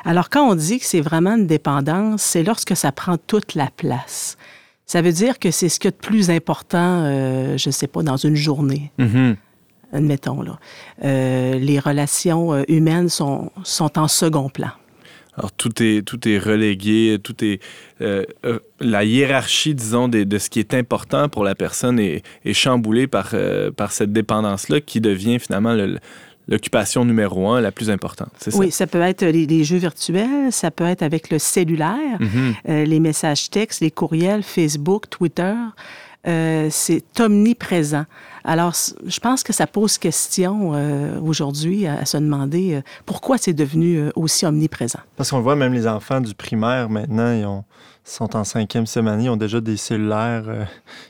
[0.05, 3.69] Alors, quand on dit que c'est vraiment une dépendance, c'est lorsque ça prend toute la
[3.77, 4.37] place.
[4.85, 7.05] Ça veut dire que c'est ce qu'il y a de plus important,
[7.57, 8.91] je ne sais pas, dans une journée.
[8.99, 9.37] Mm-hmm
[9.93, 10.43] admettons.
[10.43, 10.59] Là.
[11.05, 14.71] Euh, les relations euh, humaines sont, sont en second plan.
[15.37, 17.61] Alors, tout est, tout est relégué, tout est.
[18.01, 18.25] Euh,
[18.81, 23.07] la hiérarchie, disons, de, de, ce qui est important pour la personne est, est chamboulée
[23.07, 23.35] par,
[23.77, 25.77] par cette dépendance-là qui devient finalement
[26.49, 28.33] l'occupation numéro un, la plus importante.
[28.39, 28.51] Ça?
[28.59, 32.85] Oui, ça peut être les, jeux virtuels, ça peut être avec le cellulaire, mm-hmm.
[32.85, 35.55] les messages textes, les courriels, Facebook, Twitter.
[36.25, 38.05] C'est omniprésent.
[38.45, 38.73] Alors,
[39.07, 43.97] je pense que ça pose question euh, aujourd'hui à, se demander euh, pourquoi c'est devenu
[43.99, 45.01] euh, aussi omniprésent.
[45.17, 47.65] Parce qu'on voit même les enfants du primaire maintenant, ils ont
[48.03, 50.65] sont en cinquième semaine, ils ont déjà des cellulaires, euh,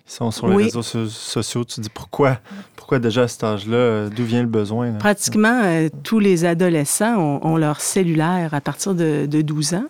[0.07, 0.65] ils sont sur les Oui.
[0.65, 1.65] réseaux so- sociaux.
[1.65, 2.39] Tu te dis pourquoi,
[2.77, 4.91] pourquoi déjà à cet âge-là, euh, d'où vient le besoin?
[4.91, 4.99] là?
[4.99, 9.85] Pratiquement euh, tous les adolescents ont, ont leur cellulaire à partir de, de 12 ans.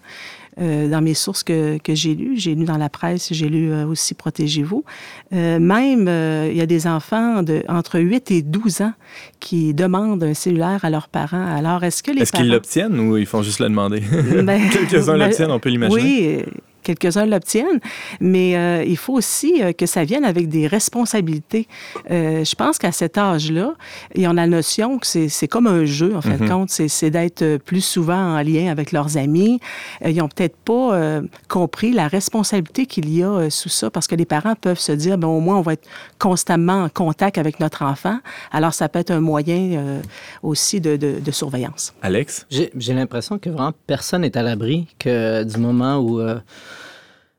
[0.59, 3.71] Euh, dans mes sources que, que j'ai lues, j'ai lu dans la presse, j'ai lu
[3.71, 4.85] euh, aussi Protégez-vous.
[5.33, 6.09] Euh, même,
[6.51, 8.93] il y a des enfants de, entre 8 et 12 ans
[9.39, 11.47] qui demandent un cellulaire à leurs parents.
[11.57, 12.45] Alors, est-ce que les Est-ce parents...
[12.45, 14.03] qu'ils l'obtiennent ou ils font juste le demander?
[14.43, 16.03] Ben, Quelques-uns ben, l'obtiennent, on peut l'imaginer.
[16.03, 16.45] Oui,
[16.83, 17.81] quelques-uns l'obtiennent,
[18.21, 21.66] mais euh, il faut aussi euh, que ça vienne avec des responsabilités.
[22.11, 23.75] Euh, je pense qu'à cet âge-là,
[24.14, 26.71] et on a la notion que c'est c'est comme un jeu, en fin de compte,
[26.71, 29.61] c'est- c'est d'être plus souvent en lien avec leurs amis.
[30.05, 34.07] Ils n'ont peut-être pas euh, compris la responsabilité qu'il y a euh, sous ça, parce
[34.07, 35.87] que les parents peuvent se dire, ben, au moins, on va être
[36.19, 38.19] constamment en contact avec notre enfant.
[38.53, 40.01] Alors, ça peut être un moyen euh,
[40.43, 41.93] aussi de, de- de surveillance.
[42.03, 42.47] Alex?
[42.51, 46.21] J'ai j'ai l'impression que vraiment personne n'est à l'abri que du moment où.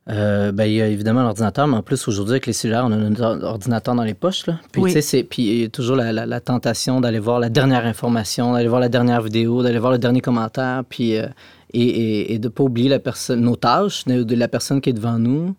[0.10, 2.92] Euh, ben, il y a évidemment l'ordinateur, mais en plus, aujourd'hui, avec les cellulaires, on
[2.92, 4.48] a or- ordinateur dans les poches.
[4.48, 4.56] Là.
[4.72, 4.94] Puis, Oui.
[4.94, 7.86] tu sais, puis il y a toujours la, la- la tentation d'aller voir la dernière
[7.86, 11.28] information, d'aller voir la dernière vidéo, d'aller voir le dernier commentaire, puis, euh,
[11.74, 14.82] et, et- et de ne pas oublier la personne, nos tâches, de, de la personne
[14.82, 15.56] qui est devant nous.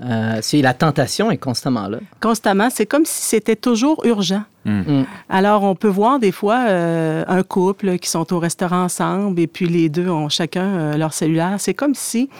[0.00, 1.98] Euh, c'est- la tentation est constamment là.
[2.20, 4.42] Constamment, c'est comme si c'était toujours urgent.
[4.64, 5.02] Mm.
[5.28, 9.46] Alors, on peut voir des fois euh, un couple qui sont au restaurant ensemble et
[9.46, 11.56] puis les deux ont chacun euh, leur cellulaire.
[11.58, 12.30] C'est comme si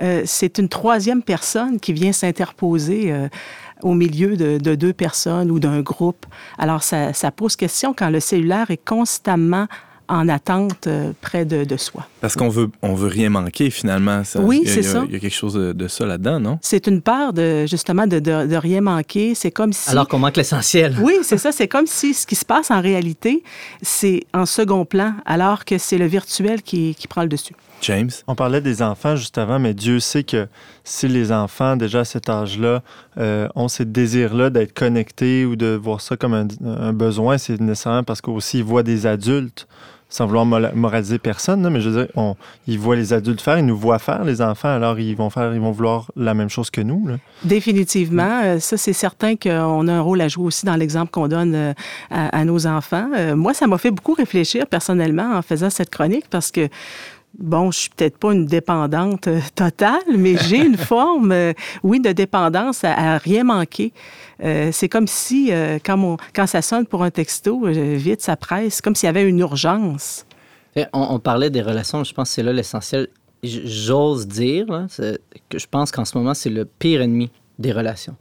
[0.00, 3.28] euh, c'est une troisième personne qui vient s'interposer euh,
[3.82, 6.26] au milieu de, de deux personnes ou d'un groupe.
[6.58, 9.66] Alors, ça, ça pose question quand le cellulaire est constamment
[10.08, 12.06] en attente euh, près de, de soi.
[12.20, 14.22] Parce qu'on veut, on veut rien manquer finalement.
[14.24, 14.40] Ça.
[14.40, 15.04] Oui, c'est il y a- ça.
[15.06, 16.58] Il y a quelque chose de, de ça là-dedans, non?
[16.62, 19.34] C'est une peur de justement de, de, de rien manquer.
[19.34, 19.90] C'est comme si...
[19.90, 20.96] Alors qu'on manque l'essentiel.
[21.02, 21.52] Oui, c'est ça.
[21.52, 23.42] C'est comme si ce qui se passe en réalité,
[23.82, 27.54] c'est en second plan, alors que c'est le virtuel qui, qui prend le dessus.
[27.82, 28.10] James?
[28.26, 30.46] On parlait des enfants juste avant, mais Dieu sait que
[30.84, 32.82] si les enfants, déjà à cet âge-là,
[33.18, 37.60] euh, ont ces désirs-là d'être connectés ou de voir ça comme un, un besoin, c'est
[37.60, 39.66] nécessairement parce qu'aussi ils voient des adultes,
[40.14, 42.36] sans vouloir moraliser personne, mais je veux dire, on-
[42.68, 45.52] ils voient les adultes faire, ils nous voient faire, les enfants, alors ils vont faire,
[45.52, 47.04] ils vont vouloir la même chose que nous.
[47.08, 47.16] là.
[47.42, 48.40] Définitivement.
[48.44, 51.54] Euh, Ça, c'est certain qu'on a un rôle à jouer aussi dans l'exemple qu'on donne
[51.56, 51.72] euh,
[52.10, 53.08] à, à nos enfants.
[53.16, 56.68] Euh, Moi, ça m'a fait beaucoup réfléchir personnellement en faisant cette chronique parce que
[57.38, 62.00] Bon, je suis peut-être pas une dépendante euh, totale, mais j'ai une forme, euh, oui,
[62.00, 63.92] de dépendance à, à rien manquer.
[64.42, 68.36] Euh, c'est comme si, euh, quand, mon- quand ça sonne pour un texto, vite, ça
[68.36, 70.26] presse, comme s'il y avait une urgence.
[70.76, 73.08] On, on parlait des relations, je pense que c'est là l'essentiel.
[73.42, 74.86] J'ose dire là,
[75.50, 78.16] que je pense qu'en ce moment, c'est le pire ennemi des relations.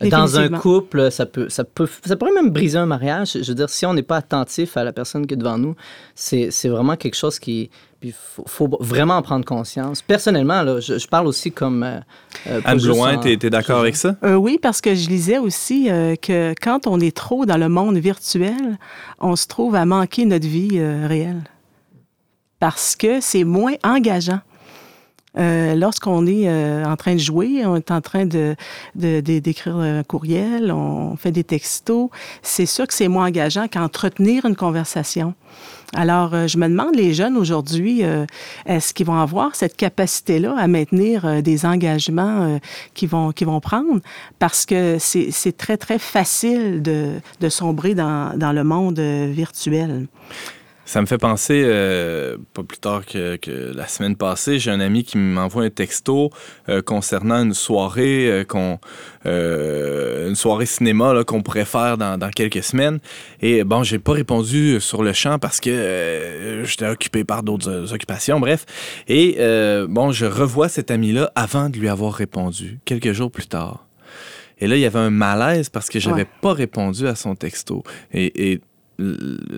[0.00, 3.36] Dans un couple, ça peut, ça peut, ça pourrait même briser un mariage.
[3.40, 5.74] Je veux dire, si on n'est pas attentif à la personne qui est devant nous,
[6.14, 7.70] c'est c'est vraiment quelque chose qui,
[8.00, 10.00] il faut, faut vraiment en prendre conscience.
[10.00, 11.98] Personnellement, là, je, je parle aussi comme euh,
[12.46, 14.16] euh, Anne Blouin, t'es t'es d'accord avec ça?
[14.24, 17.68] Euh, oui, parce que je lisais aussi euh, que quand on est trop dans le
[17.68, 18.78] monde virtuel,
[19.20, 21.42] on se trouve à manquer notre vie euh, réelle.
[22.60, 24.40] Parce que c'est moins engageant.
[25.36, 28.56] Euh, Lorsqu'on est euh, en train de jouer, on est en train de,
[28.94, 32.08] d'écrire un courriel, on fait des textos,
[32.42, 35.34] c'est sûr que c'est moins engageant qu'entretenir une conversation.
[35.94, 38.26] Alors, euh, je me demande, les jeunes aujourd'hui, euh,
[38.66, 42.58] est-ce qu'ils vont avoir cette capacité-là à maintenir euh, des engagements euh,
[42.94, 44.00] qu'ils vont, qu'ils vont prendre?
[44.38, 50.06] Parce que c'est c'est très, très facile de, de sombrer dans, dans le monde virtuel.
[50.88, 54.80] Ça me fait penser, euh, pas plus tard que, que la semaine passée, j'ai un
[54.80, 56.30] ami qui m'envoie un texto
[56.70, 58.78] euh, concernant une soirée euh, qu'on,
[59.26, 63.00] une soirée cinéma là, qu'on pourrait faire dans, dans quelques semaines.
[63.42, 68.40] Et bon, j'ai pas répondu sur le champ parce que j'étais occupé par d'autres occupations,
[68.40, 68.64] bref.
[69.08, 69.36] Et
[69.90, 73.84] bon, je revois cet ami-là avant de lui avoir répondu, quelques jours plus tard.
[74.60, 76.28] Et là, il y avait un malaise parce que j'avais Ouais.
[76.40, 77.84] pas répondu à son texto.
[78.12, 78.60] Et,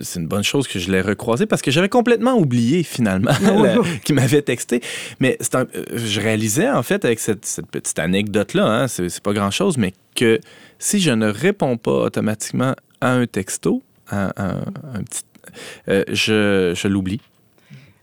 [0.01, 3.31] c'est une bonne chose que je l'ai recroisé parce que j'avais complètement oublié finalement
[4.03, 4.81] qu'il m'avait texté.
[5.19, 9.33] Mais un- euh, je réalisais en fait avec cette, cette petite anecdote-là, hein, c'est pas
[9.33, 10.39] grand-chose, mais que
[10.79, 14.57] si je ne réponds pas automatiquement à un texto, à, à-
[14.93, 15.23] un petit,
[15.89, 17.21] euh, je, je l'oublie.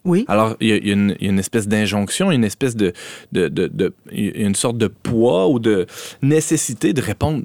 [0.04, 0.24] Oui.
[0.28, 2.92] Alors, il y, a- y une- il y a une espèce d'injonction, une espèce de,
[4.12, 5.86] une sorte de poids ou de
[6.22, 7.42] nécessité de répondre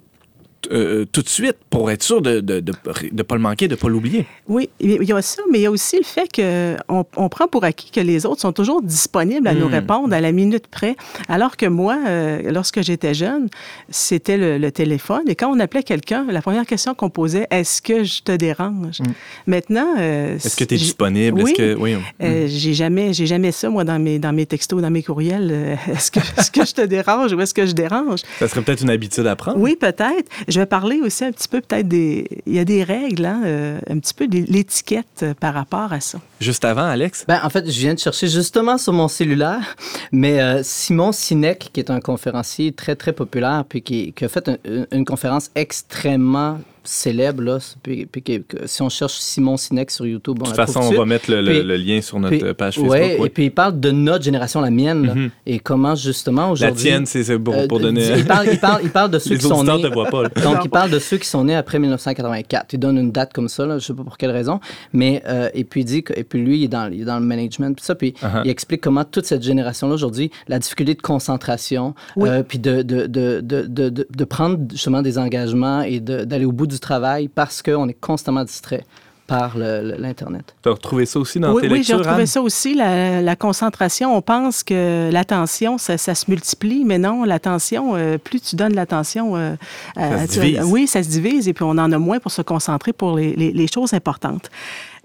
[0.71, 2.73] euh, tout de suite pour être sûr de ne de, de,
[3.12, 4.26] de pas le manquer, de ne pas l'oublier.
[4.47, 7.47] Oui, il y a ça, mais il y a aussi le fait qu'on on prend
[7.47, 9.73] pour acquis que les autres sont toujours disponibles à nous Hmm.
[9.73, 10.95] répondre à la minute près.
[11.30, 13.47] Alors que moi, euh, lorsque j'étais jeune,
[13.89, 15.23] c'était le, le téléphone.
[15.28, 18.99] Et quand on appelait quelqu'un, la première question qu'on posait, est-ce que je te dérange?
[19.47, 19.95] Maintenant.
[19.99, 20.36] euh, Hmm.
[20.38, 21.41] Est-ce que tu es disponible?
[21.41, 21.54] Oui.
[21.54, 21.95] Que, oui.
[22.21, 23.13] Euh, j'ai jamais,
[23.52, 25.49] ça moi dans mes dans mes textos, dans mes courriels.
[25.52, 28.21] Euh, Est-ce que est-ce que je te dérange ou est-ce que je dérange?
[28.39, 29.58] Ça serait peut-être une habitude à prendre.
[29.60, 30.30] Oui, peut-être.
[30.54, 32.28] Je vais parler aussi un petit peu peut-être des.
[32.46, 35.92] Il y a des règles, hein, euh, un petit peu de l'étiquette euh, par rapport
[35.92, 36.20] à ça.
[36.39, 37.26] Juste avant, Alex?
[37.28, 39.76] Ben, en fait, je viens de chercher justement sur mon cellulaire,
[40.12, 44.30] mais euh, Simon Sinek, qui est un conférencier très, très populaire, puis qui, qui a
[44.30, 48.24] fait un- une, une conférence extrêmement célèbre, là, puis, puis
[48.65, 51.30] si on cherche Simon Sinek sur YouTube, on De toute la façon, on va mettre
[51.32, 52.91] le, le- Puis- le lien sur notre Puis- page Facebook.
[52.91, 53.28] ouais, oui.
[53.28, 55.30] et puis il parle de notre génération, la mienne, là, Mhm.
[55.46, 56.84] et comment justement La aujourd'hui...
[56.84, 58.04] tienne, c'est c'est pour, euh, pour donner.
[58.17, 59.74] Il parle, il parle, il parle de ceux Les qui sont nés...
[59.82, 60.24] ne te voient pas.
[60.43, 62.74] Donc, il parle de ceux qui sont nés après 1984.
[62.74, 64.60] Il donne une date comme ça, là, je ne sais pas pour quelle raison.
[64.93, 67.06] Mais, euh, et puis, il dit que, et puis lui, il est dans, il est
[67.06, 68.41] dans le management, puis ça, puis Uh-huh.
[68.46, 72.30] il explique comment toute cette génération-là, aujourd'hui, la difficulté de concentration, Oui.
[72.30, 76.46] euh, puis de, de, de, de, de, de- de prendre justement des engagements et d'aller
[76.46, 78.84] au bout du travail parce qu'on est constamment distrait
[79.26, 80.54] par l'Internet.
[80.62, 82.28] Tu as retrouvé ça aussi dans oui, tes oui, j'ai retrouvé Anne?
[82.28, 84.16] ça aussi, la, la concentration.
[84.16, 88.76] On pense que l'attention, ça, ça se multiplie, mais non, l'attention, euh, plus tu donnes
[88.76, 89.38] l'attention...
[89.38, 89.56] euh,
[89.96, 90.64] à- Ça se tu- divise.
[90.66, 93.34] oui, ça se divise et puis on en a moins pour se concentrer pour les,
[93.34, 94.50] les- les choses importantes.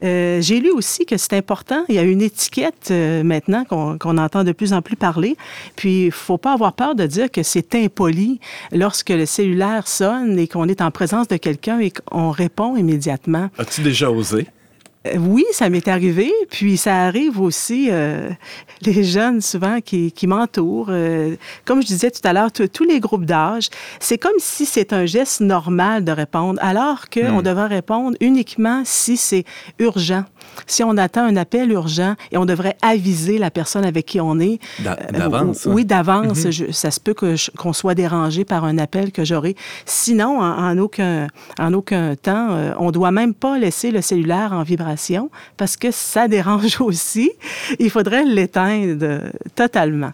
[0.04, 1.84] Euh, j'ai lu aussi que c'est important.
[1.88, 5.36] Il y a une étiquette euh, maintenant qu'on entend de plus en plus parler.
[5.76, 8.40] Puis, il faut pas avoir peur de dire que c'est impoli
[8.72, 13.50] lorsque le cellulaire sonne et qu'on est en présence de quelqu'un et qu'on répond immédiatement.
[13.58, 14.46] As-tu déjà osé?
[15.14, 16.32] Euh, Oui, ça m'est arrivé.
[16.50, 18.28] Puis ça arrive aussi, euh,
[18.82, 20.88] les jeunes souvent qui, qui m'entourent.
[20.90, 23.68] euh, comme je disais tout à l'heure, tous- les groupes d'âge,
[24.00, 29.16] c'est comme si c'est un geste normal de répondre, alors qu'on devrait répondre uniquement si
[29.16, 29.44] c'est
[29.78, 30.24] urgent.
[30.66, 34.38] Si on attend un appel urgent et on devrait aviser la personne avec qui on
[34.40, 34.58] est.
[34.78, 35.72] D'a- euh, d'avance, hein?
[35.74, 36.50] oui, d'avance.
[36.50, 39.54] Je- Ça se peut qu'on soit dérangé par un appel que j'aurai.
[39.84, 41.26] Sinon, en, en aucun,
[41.58, 44.97] en aucun temps, on doit même pas laisser le cellulaire en vibration
[45.56, 47.30] parce que ça dérange aussi.
[47.78, 50.12] Il faudrait l'éteindre totalement.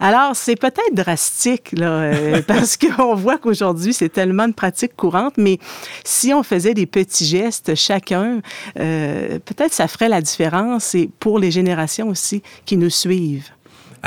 [0.00, 5.34] Alors, c'est peut-être drastique, là, euh, parce qu'on voit qu'aujourd'hui, c'est tellement de pratiques courantes,
[5.36, 5.58] mais
[6.04, 8.40] si on faisait des petits gestes chacun,
[8.78, 13.55] euh, peut-être ça ferait la différence et pour les générations aussi qui nous suivent.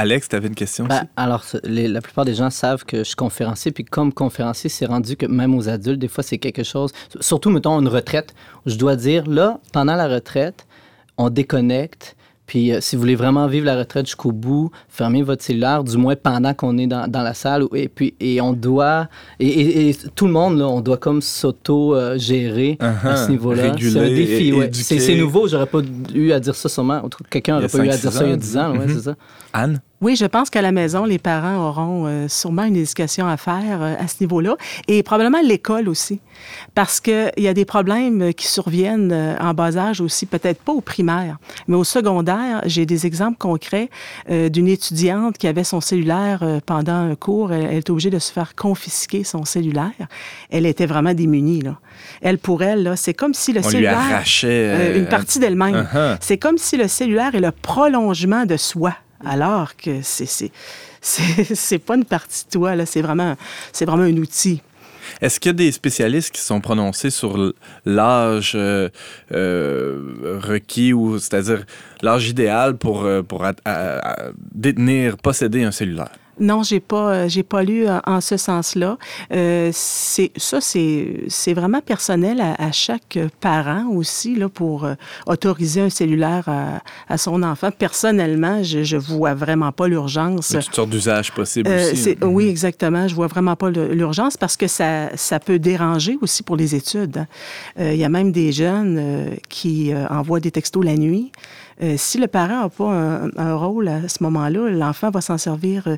[0.02, 1.06] Alex, tu avais une question Ben, aussi?
[1.18, 4.86] alors, les- la plupart des gens savent que je suis conférencier, puis comme conférencier, c'est
[4.86, 8.34] rendu que même aux adultes, des fois, c'est quelque chose, surtout, mettons, une retraite,
[8.66, 10.66] où je dois dire, là, pendant la retraite,
[11.18, 15.44] on déconnecte, puis euh, si vous voulez vraiment vivre la retraite jusqu'au bout, fermez votre
[15.44, 19.10] cellulaire, du moins pendant qu'on est dans, dans la salle, et puis et on doit,
[19.42, 23.26] et, et- et tout le monde, là, on doit comme s'auto-gérer à Uh-huh.
[23.26, 23.76] ce niveau-là.
[23.78, 24.70] C'est un défi, ouais.
[24.74, 25.82] C'est nouveau, j'aurais pas
[26.14, 28.12] eu à dire ça sûrement, quelqu'un Il y a n'aurait pas eu à 5-6 dire
[28.14, 28.94] ça il y a ans, 10 ans, ouais, Mhm.
[28.96, 29.16] c'est ça.
[29.54, 29.82] Anne?
[30.02, 33.82] Oui, je pense qu'à la maison, les parents auront euh, sûrement une éducation à faire
[33.82, 34.56] euh, à ce niveau-là
[34.88, 36.22] et probablement l'école aussi.
[36.74, 40.72] Parce qu'il y a des problèmes qui surviennent euh, en bas âge aussi, peut-être pas
[40.72, 42.62] au primaire, mais au secondaire.
[42.66, 43.90] J'ai des exemples concrets
[44.30, 47.52] d'une étudiante qui avait son cellulaire pendant un cours.
[47.52, 49.92] Elle, elle était obligée de se faire confisquer son cellulaire.
[50.50, 51.62] Elle était vraiment démunie.
[51.62, 51.78] Là.
[52.22, 53.98] Elle, pour elle, là, c'est comme si le On lui cellulaire...
[53.98, 54.98] arrachait...
[54.98, 55.88] une partie d'elle-même.
[55.94, 56.18] Uh-huh.
[56.22, 58.94] C'est comme si le cellulaire est le prolongement de soi,
[59.26, 60.52] alors que c'est
[61.02, 63.36] c'est pas une partie de toi c'est vraiment
[63.82, 64.62] vraiment un outil.
[65.22, 67.54] Est-ce qu'il y a des spécialistes qui sont prononcés sur
[67.86, 68.90] l'âge euh,
[69.34, 71.66] euh, requis, ou c'est-à-dire
[72.02, 73.46] l'âge idéal pour, euh, pour
[74.54, 76.12] détenir, posséder un cellulaire?
[76.40, 78.98] Non, j'ai pas euh, j'ai pas lu en, en ce sens-là.
[79.34, 84.94] Euh, c'est ça c'est c'est vraiment personnel à, à chaque parent aussi là pour euh,
[85.28, 87.70] autoriser un cellulaire à, à son enfant.
[87.72, 90.50] Personnellement, je je vois vraiment pas l'urgence.
[90.50, 92.16] Toutes sortes d'usages possibles Euh, aussi.
[92.22, 93.08] Oui, exactement.
[93.08, 97.18] Je vois vraiment pas l'urgence parce que ça, ça peut déranger aussi pour les études.
[97.18, 97.28] hein.
[97.80, 101.32] Euh, Il y a même des jeunes euh, qui euh, envoient des textos la nuit.
[101.82, 105.38] Euh, si le parent n'a pas un, un rôle à ce moment-là, l'enfant va s'en
[105.38, 105.96] servir euh,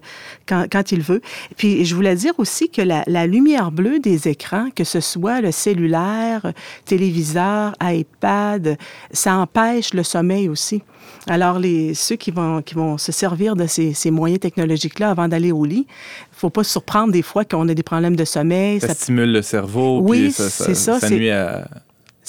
[0.47, 1.21] quand, quand il veut.
[1.57, 5.41] Puis je voulais dire aussi que la, la lumière bleue des écrans, que ce soit
[5.41, 6.53] le cellulaire,
[6.85, 8.77] téléviseur, iPad,
[9.11, 10.83] ça empêche le sommeil aussi.
[11.27, 15.27] Alors, les, ceux qui vont, qui vont se servir de ces, ces moyens technologiques-là avant
[15.27, 18.15] d'aller au lit, il ne faut pas se surprendre des fois qu'on a des problèmes
[18.15, 18.79] de sommeil.
[18.79, 21.67] Ça, Ça, stimule le cerveau, Oui, ça, ça, c'est ça, ça c'est- nuit à...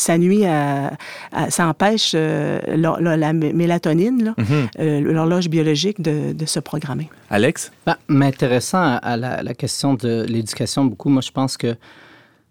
[0.03, 0.93] ça nuit à,
[1.33, 4.69] à- ça empêche euh, la, la- la mélatonine, là, Mhm.
[4.81, 7.09] euh, l'horloge biologique, de, de se programmer.
[7.31, 7.73] Alex?
[7.87, 11.77] Ben, m'intéressant à, à la, la question de l'éducation beaucoup, moi je pense que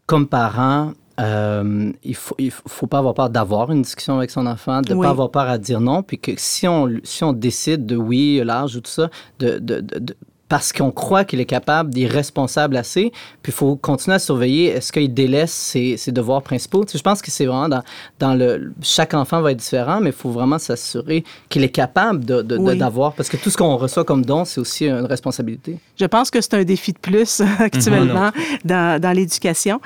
[0.05, 4.45] comme parent, euh, il faut, il faut pas avoir peur d'avoir une discussion avec son
[4.47, 5.05] enfant, de ne Oui.
[5.05, 8.41] pas avoir peur à dire non, puis que si on, si on décide de oui,
[8.43, 10.15] l'âge ou tout ça, de, de- de- de-
[10.51, 14.19] parce qu'on croit qu'il est capable, il est responsable assez, puis il faut continuer à
[14.19, 16.83] surveiller, est-ce qu'il délaisse ses, ses devoirs principaux?
[16.83, 17.83] Tu sais, je pense que c'est vraiment dans,
[18.19, 18.73] dans le...
[18.81, 22.57] Chaque enfant va être différent, mais il faut vraiment s'assurer qu'il est capable de- de-
[22.57, 22.77] de- Oui.
[22.77, 25.77] d'avoir, parce que tout ce qu'on reçoit comme don, c'est aussi une responsabilité.
[25.97, 28.31] Je pense que c'est un défi de plus actuellement
[28.65, 29.79] dans, dans l'éducation.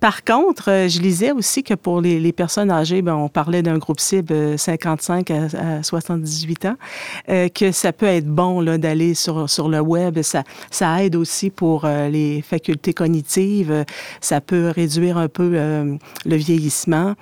[0.00, 3.62] Par contre, euh, je lisais aussi que pour les, les personnes âgées, ben, on parlait
[3.62, 5.34] d'un groupe cible euh, 55 à,
[5.78, 6.76] à 78 ans,
[7.30, 10.09] euh, que ça peut être bon d'aller sur, sur le web.
[10.22, 13.84] Ça, ça aide aussi pour euh, les facultés cognitives.
[14.20, 17.14] Ça peut réduire un peu euh, le vieillissement.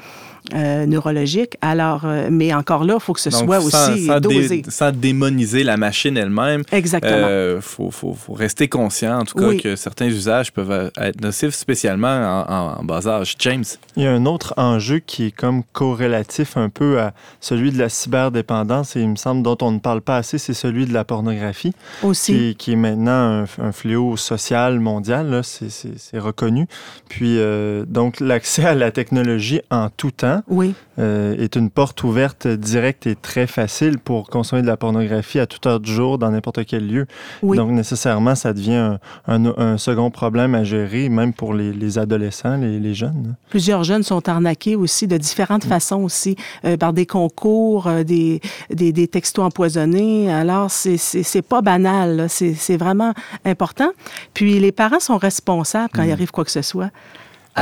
[0.54, 1.56] Euh, neurologique.
[1.60, 4.34] Alors, euh, mais encore là, il faut que ce Donc, soit sans, aussi sans dé-
[4.34, 4.62] dosé.
[4.68, 7.28] sans démoniser la machine elle-même, Exactement.
[7.56, 9.60] il faut, faut- faut rester conscient, en tout cas, Oui.
[9.60, 12.08] que certains usages peuvent être nocifs, spécialement
[12.48, 13.34] en, en- en bas âge.
[13.40, 13.64] James,
[13.96, 17.78] Il y a un autre enjeu qui est comme corrélatif un peu à celui de
[17.78, 20.92] la cyberdépendance et il me semble dont on ne parle pas assez, c'est celui de
[20.92, 21.72] la pornographie,
[22.02, 22.32] aussi.
[22.32, 26.66] qui, est- qui est maintenant un, un fléau social mondial, c'est- reconnu.
[27.08, 30.74] Puis euh, donc l'accès à la technologie en tout temps Oui.
[30.98, 35.46] euh, est une porte ouverte directe et très facile pour consommer de la pornographie à
[35.46, 37.06] toute heure du jour dans n'importe quel lieu.
[37.42, 37.56] Oui.
[37.56, 41.98] Donc nécessairement, ça devient un, un- un second problème à gérer, même pour les, les
[41.98, 43.36] adolescents, les, les jeunes.
[43.50, 48.40] Plusieurs jeunes sont arnaqués aussi de différentes façons aussi, euh, par des concours, euh, des,
[48.70, 50.30] des, des textos empoisonnés.
[50.32, 53.12] Alors, c'est- pas banal, c'est c'est vraiment
[53.44, 53.90] important.
[54.34, 56.90] Puis, les parents sont responsables quand il arrive quoi que ce soit.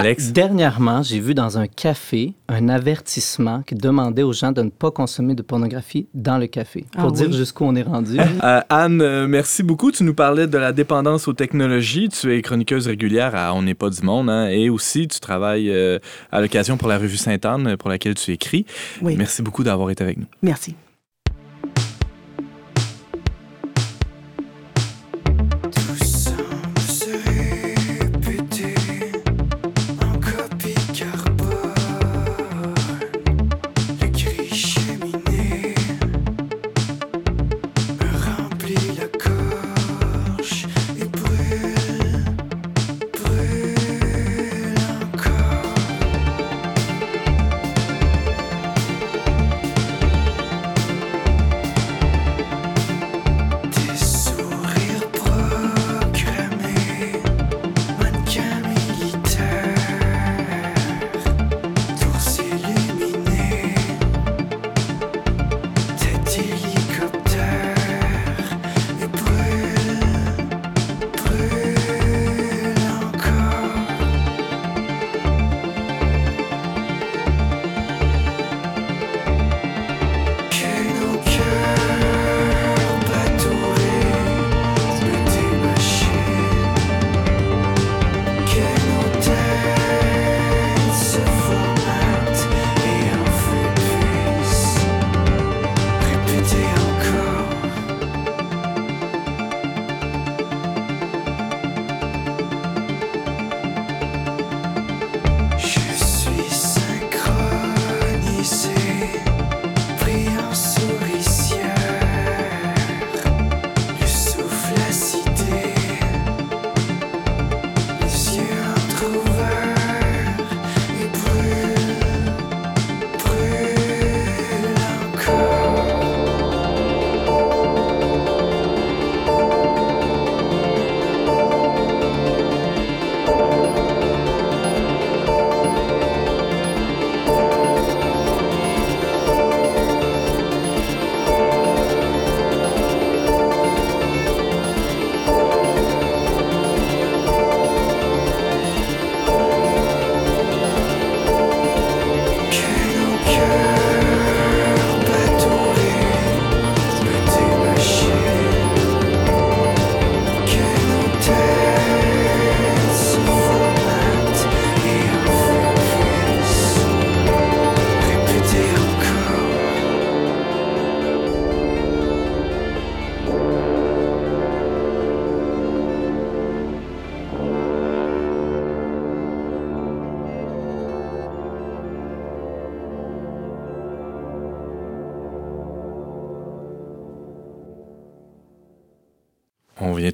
[0.01, 0.26] Alex?
[0.28, 4.70] Ah, dernièrement, j'ai vu dans un café un avertissement qui demandait aux gens de ne
[4.70, 6.84] pas consommer de pornographie dans le café.
[6.92, 7.36] Pour Ah dire oui?
[7.36, 8.18] jusqu'où on est rendu.
[8.44, 9.90] Euh, Anne, euh, merci beaucoup.
[9.90, 12.09] Tu nous parlais de la dépendance aux technologies.
[12.11, 15.70] Tu es chroniqueuse régulière à On n'est pas du monde hein, et aussi tu travailles
[15.70, 15.99] euh,
[16.30, 18.66] à l'occasion pour la revue Sainte-Anne pour laquelle tu écris.
[19.03, 20.26] Oui, Merci beaucoup d'avoir été avec nous.
[20.42, 20.74] merci.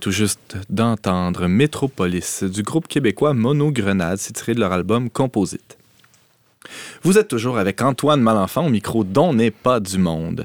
[0.03, 5.79] Tout juste d'entendre Métropolis du groupe québécois Mono Grenade, c'est tiré de leur album Composite.
[7.05, 10.45] Vous êtes toujours avec Antoine Malenfant au micro dont n'est pas du monde.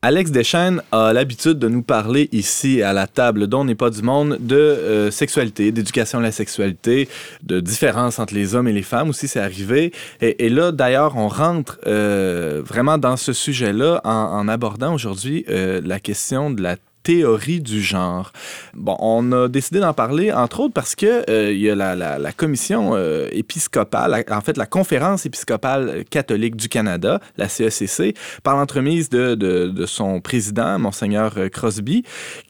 [0.00, 4.00] Alex Deschaines a l'habitude de nous parler ici à la table dont n'est pas du
[4.00, 7.10] monde de euh, sexualité, d'éducation à la sexualité,
[7.42, 9.92] de différence entre les hommes et les femmes aussi, c'est arrivé.
[10.22, 15.82] Et, là, d'ailleurs, on rentre euh, vraiment dans ce sujet-là en, en abordant aujourd'hui euh,
[15.84, 18.32] la question de la théorie du genre.
[18.74, 22.32] Bon, on a décidé d'en parler, entre autres, parce que euh, il y a la,
[22.32, 29.08] commission euh, épiscopale, en fait, la conférence épiscopale catholique du Canada, la CECC, par l'entremise
[29.10, 32.04] de, son président, Monseigneur euh, Crosby,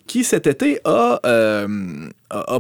[0.07, 1.89] qui cet été a, euh,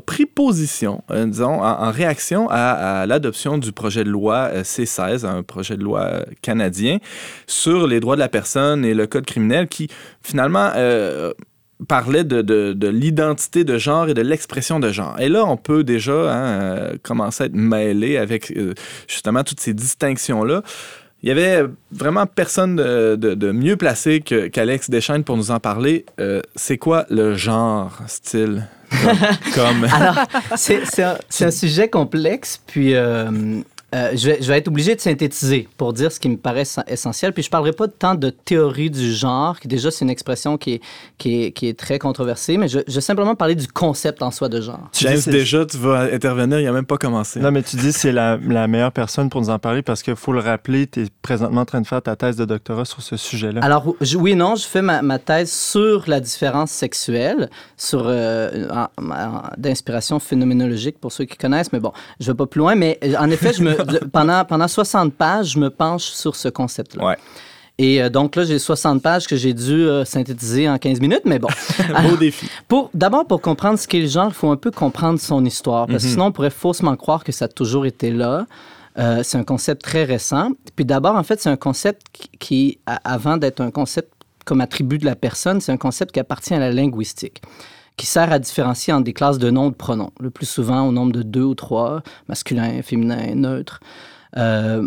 [0.07, 5.43] pris position, euh, disons, en, réaction à, l'adoption du projet de loi euh, C16, un
[5.43, 6.99] projet de loi euh, canadien,
[7.47, 9.89] sur les droits de la personne et le code criminel, qui
[10.23, 11.33] finalement euh,
[11.89, 15.19] parlait de, de- de l'identité de genre et de l'expression de genre.
[15.21, 18.75] Et là, on peut déjà hein, euh, commencer à être mêlé avec euh,
[19.09, 20.63] justement toutes ces distinctions-là.
[21.25, 25.61] Il y avait vraiment personne de, de- de mieux placé qu'Alex Deschaines pour nous en
[25.61, 26.05] parler.
[26.21, 28.67] Euh, c'est quoi le genre, style?
[29.55, 30.17] Comme, comme- Alors,
[30.57, 33.31] c'est un, un sujet complexe, puis euh,
[33.95, 36.63] euh, je, vais, je vais être obligé de synthétiser pour dire ce qui me paraît
[36.63, 37.33] essen- essentiel.
[37.33, 40.57] Puis je ne parlerai pas tant de théorie du genre, qui déjà c'est une expression
[40.59, 40.81] qui est,
[41.19, 44.31] qui est, qui est très controversée, mais je, je vais simplement parler du concept en
[44.31, 44.89] soi de genre.
[44.93, 47.41] Tu James, déjà, tu vas intervenir, il n'a même pas commencé.
[47.41, 50.03] Non, mais tu dis que c'est la, la meilleure personne pour nous en parler parce
[50.03, 52.85] qu'il faut le rappeler, tu es présentement en train de faire ta thèse de doctorat
[52.85, 53.61] sur ce sujet-là.
[53.63, 58.05] Alors, je- oui et non, je fais ma, ma thèse sur la différence sexuelle, sur
[58.07, 58.67] euh,
[59.57, 62.75] d'inspiration phénoménologique pour ceux qui connaissent, mais bon, je vais pas plus loin.
[62.75, 63.82] Mais en effet, je me,
[64.13, 67.05] pendant, pendant 60 pages, je me penche sur ce concept-là.
[67.05, 67.17] Ouais.
[67.79, 71.23] Et euh, donc là, j'ai 60 pages que j'ai dû euh, synthétiser en 15 minutes,
[71.25, 71.49] mais bon.
[72.09, 72.49] Beau défi.
[72.69, 75.87] Pour, d'abord, pour comprendre ce qu'est le genre, il faut un peu comprendre son histoire,
[75.87, 76.13] parce que Mhm.
[76.13, 78.47] sinon, on pourrait faussement croire que ça a toujours été là.
[78.99, 80.51] Euh, c'est un concept très récent.
[80.77, 82.03] Puis d'abord, en fait, c'est un concept
[82.39, 84.13] qui, avant d'être un concept
[84.45, 87.41] comme attribut de la personne, c'est un concept qui appartient à la linguistique,
[87.97, 90.93] qui sert à différencier entre des classes de noms de pronoms, le plus souvent au
[90.93, 93.81] nombre de deux ou trois, masculin, féminin, neutre.
[94.37, 94.87] Euh,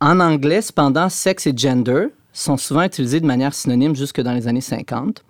[0.00, 4.46] en anglais, cependant, sexe et gender sont souvent utilisés de manière synonyme jusque dans les
[4.46, 5.24] années 50.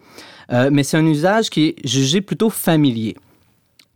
[0.53, 3.17] Euh, mais c'est un usage qui est jugé plutôt familier.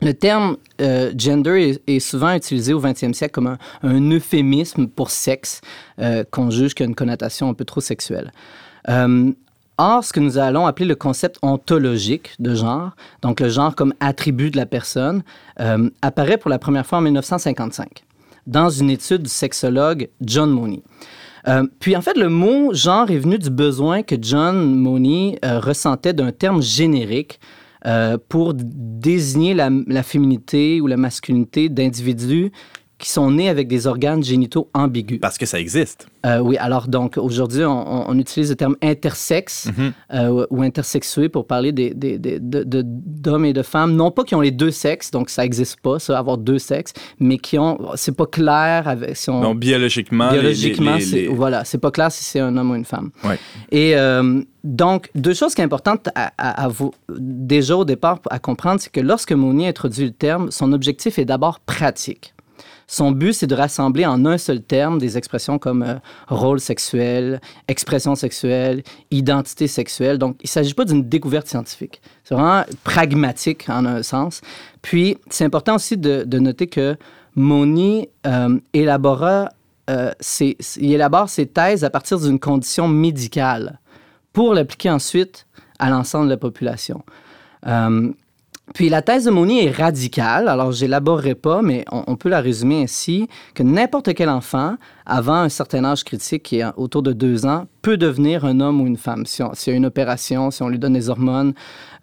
[0.03, 5.61] Le terme euh, gender est, souvent utilisé au 20e siècle comme un, euphémisme pour sexe,
[6.31, 8.33] qu'on juge qui a une connotation un peu trop sexuelle.
[9.81, 12.91] Or, ce que nous allons appeler le concept ontologique de genre,
[13.23, 15.23] donc le genre comme attribut de la personne,
[15.61, 18.05] euh, apparaît pour la première fois en 1955
[18.47, 20.83] dans une étude du sexologue John Mooney.
[21.49, 25.59] Euh, puis en fait, le mot genre est venu du besoin que John Mooney euh,
[25.59, 27.41] ressentait d'un terme générique
[27.87, 32.53] euh, pour désigner la féminité ou la masculinité d'individus
[33.01, 35.19] qui sont nés avec des organes génitaux ambigus.
[35.21, 36.07] Parce que ça existe.
[36.27, 39.93] Euh, oui, alors donc aujourd'hui, on, utilise le terme intersexe Mhm.
[40.13, 44.11] euh, ou intersexué pour parler des, des- des- de- de- d'hommes et de femmes, non
[44.11, 47.39] pas qui ont les deux sexes, donc ça n'existe pas, ça, avoir deux sexes, mais
[47.39, 51.65] qui ont, c'est pas clair avec, si on, Donc, biologiquement, biologiquement, les- les- les- voilà,
[51.65, 53.11] c'est pas clair si c'est un homme ou une femme.
[53.25, 53.39] Ouais.
[53.73, 58.21] Et euh, donc, deux choses qui sont importantes à, à- à vous, déjà au départ
[58.29, 62.35] à comprendre, c'est que lorsque Mooney introduit le terme, son objectif est d'abord pratique.
[62.93, 65.95] Son but, c'est de rassembler en un seul terme des expressions comme euh,
[66.27, 68.83] rôle sexuel, expression sexuelle,
[69.13, 70.19] identité sexuelle.
[70.19, 72.03] Donc, il ne s'agit pas d'une découverte scientifique.
[72.25, 74.41] C'est vraiment pragmatique en un sens.
[74.83, 76.97] Puis, c'est important aussi de, noter que
[77.37, 79.51] Moni euh, élabora,
[79.89, 83.79] euh, ses- il élabore ses thèses à partir d'une condition médicale
[84.33, 85.47] pour l'appliquer ensuite
[85.79, 87.05] à l'ensemble de la population.
[88.75, 92.41] Puis la thèse de Mooney est radicale, alors je l'élaborerai pas, mais on peut la
[92.41, 94.77] résumer ainsi, que n'importe quel enfant,
[95.07, 98.81] avant un certain âge critique, qui est autour de deux ans, peut devenir un homme
[98.81, 99.25] ou une femme.
[99.27, 101.55] Si on- S'il y a une opération, si on lui donne des hormones.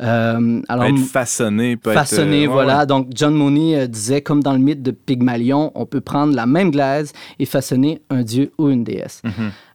[0.01, 2.79] euh, alors, peut être façonné, peut façonné, être, euh, voilà.
[2.79, 2.85] ouais.
[2.85, 6.45] Donc, John Mooney euh, disait, comme dans le mythe de Pygmalion, on peut prendre la
[6.45, 9.21] même glaise et façonner un dieu ou une déesse.
[9.23, 9.31] Mhm.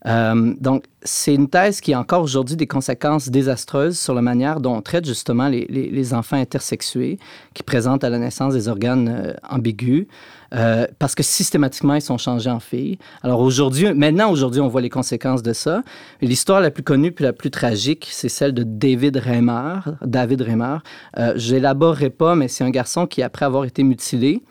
[0.06, 4.60] Euh, donc, c'est une thèse qui a encore aujourd'hui des conséquences désastreuses sur la manière
[4.60, 7.18] dont on traite justement les, les- les enfants intersexués
[7.54, 10.06] qui présentent à la naissance des organes ambigus.
[10.54, 12.98] Euh, parce que systématiquement, ils sont changés en filles.
[13.22, 15.82] Alors aujourd'hui, maintenant, aujourd'hui, on voit les conséquences de ça.
[16.20, 19.80] L'histoire la plus connue puis la plus tragique, c'est celle de David Reimer.
[20.04, 20.78] David Reimer.
[21.18, 24.42] Euh, je l'élaborerai pas, mais c'est un garçon qui, après avoir été mutilé,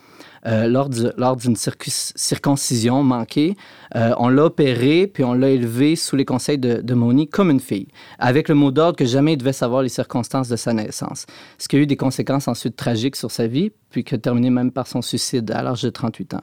[0.48, 3.56] euh, lors du- lors d'une circoncision manquée.
[3.96, 7.50] Euh, on l'a opéré, puis on l'a élevé sous les conseils de, de Moni comme
[7.52, 7.88] une fille,
[8.20, 11.26] avec le mot d'ordre que jamais il devait savoir les circonstances de sa naissance.
[11.58, 14.50] Ce qui a eu des conséquences ensuite tragiques sur sa vie, puis qui a terminé
[14.50, 16.42] même par son suicide à l'âge de 38 ans.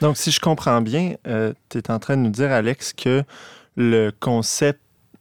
[0.00, 1.14] Donc, si je comprends bien,
[1.68, 3.22] tu es en train de nous dire, Alex, que
[3.76, 4.80] le concept,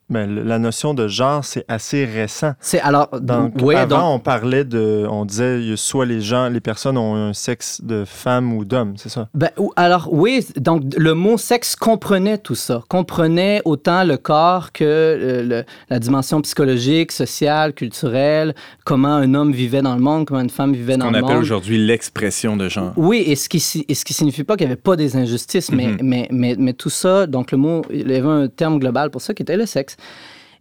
[0.10, 2.54] le- la notion de genre, c'est assez récent.
[2.60, 5.06] C'est alors, Donc, ouais, avant, donc- on parlait de.
[5.10, 9.10] On disait, soit les gens, les personnes ont un sexe de femme ou d'homme, c'est
[9.10, 9.30] ça?
[9.34, 14.72] Ben, ou- alors oui, donc le mot sexe comprenait tout ça, comprenait autant le corps
[14.72, 18.56] que euh, le- la dimension psychologique, sociale, culturelle,
[18.86, 21.18] comment un homme vivait dans le monde, comment une femme vivait Ce dans qu'on le
[21.20, 21.44] appelle monde.
[21.44, 22.94] aujourd'hui l'expression de genre.
[22.98, 25.72] Oui, et ce qui, et ce qui signifie pas qu'il n'y avait pas des injustices,
[25.72, 25.98] mais, Mhm.
[26.02, 29.22] mais, mais, mais tout ça, donc le mot, il y avait un terme global pour
[29.22, 29.98] ça qui était le sexe.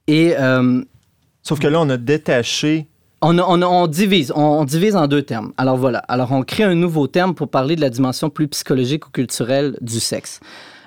[0.07, 0.83] Et euh,
[1.43, 2.87] Sauf que là, on a détaché.
[3.23, 5.53] on, a- on a- on divise, on, on divise en deux termes.
[5.57, 9.07] Alors voilà, alors on crée un nouveau terme pour parler de la dimension plus psychologique
[9.07, 10.41] ou culturelle du sexe.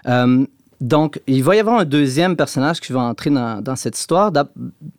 [0.08, 0.46] Euh,
[0.80, 4.32] donc, il va y avoir un deuxième personnage qui va entrer dans, dans cette histoire.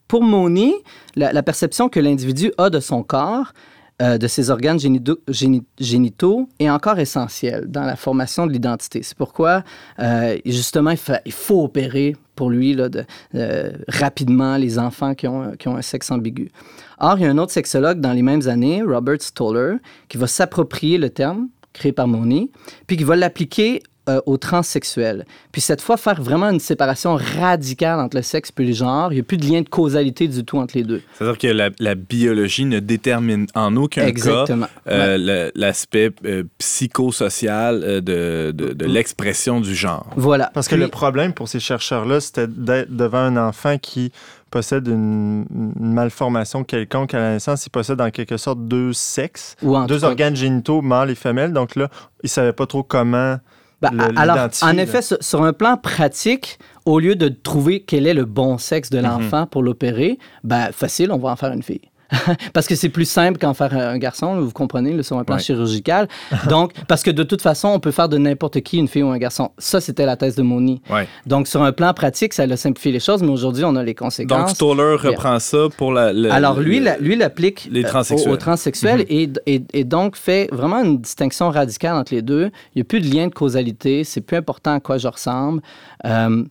[0.06, 0.74] Pour Moni,
[1.16, 3.52] la, la perception que l'individu a de son corps,
[4.00, 9.02] euh, de ses organes génitaux, géni- génitaux est encore essentielle dans la formation de l'identité.
[9.02, 9.64] C'est pourquoi,
[9.98, 10.92] euh, justement,
[11.26, 13.04] il faut opérer pour lui là, de-
[13.34, 16.50] euh, rapidement les enfants qui ont, qui ont un sexe ambigu.
[16.98, 19.76] Or, il y a un autre sexologue dans les mêmes années, Robert Stoller,
[20.08, 22.50] qui va s'approprier le terme créé par Moni,
[22.86, 25.24] puis qui va l'appliquer euh, aux transsexuels.
[25.52, 29.12] Puis cette fois, faire vraiment une séparation radicale entre le sexe et le genre.
[29.12, 31.02] Il n'y a plus de lien de causalité du tout entre les deux.
[31.14, 34.66] C'est-à-dire que la, la biologie ne détermine en aucun cas Exactement.
[34.88, 40.06] euh, le- l'aspect euh, psychosocial euh, de, de- de l'expression du genre.
[40.16, 40.50] Voilà.
[40.54, 44.12] Parce que Puis- le problème pour ces chercheurs-là, c'était d'être devant un enfant qui
[44.50, 47.64] possède une, une malformation quelconque à la naissance.
[47.66, 51.52] Il possède en quelque sorte deux sexes, ou deux cas- organes génitaux, mâles et femelles.
[51.52, 51.88] Donc là,
[52.22, 53.36] ils ne savaient pas trop comment
[53.82, 58.14] Ben, le- alors, en effet, sur, un plan pratique, au lieu de trouver quel est
[58.14, 58.98] le bon sexe Mhm.
[58.98, 61.80] de l'enfant pour l'opérer, ben facile, on va en faire une fille.
[62.52, 65.42] parce que c'est plus simple qu'en faire un garçon, vous comprenez, sur un plan Ouais.
[65.42, 66.08] chirurgical.
[66.48, 69.08] Donc, parce que de toute façon, on peut faire de n'importe qui une fille ou
[69.10, 69.50] un garçon.
[69.58, 70.82] Ça, c'était la thèse de Moni.
[70.90, 71.08] Ouais.
[71.26, 73.92] Donc, sur un plan pratique, ça a simplifié les choses, mais aujourd'hui, on a les
[73.94, 74.50] Donc, conséquences.
[74.54, 76.12] Stoller reprend ça pour la.
[76.12, 78.30] le- Alors, lui, la- lui l'applique les euh, transsexuels.
[78.30, 82.50] aux, aux transsexuels et, et- et donc fait vraiment une distinction radicale entre les deux.
[82.74, 85.62] Il n'y a plus de lien de causalité, c'est plus important à quoi je ressemble.
[86.04, 86.44] Euh,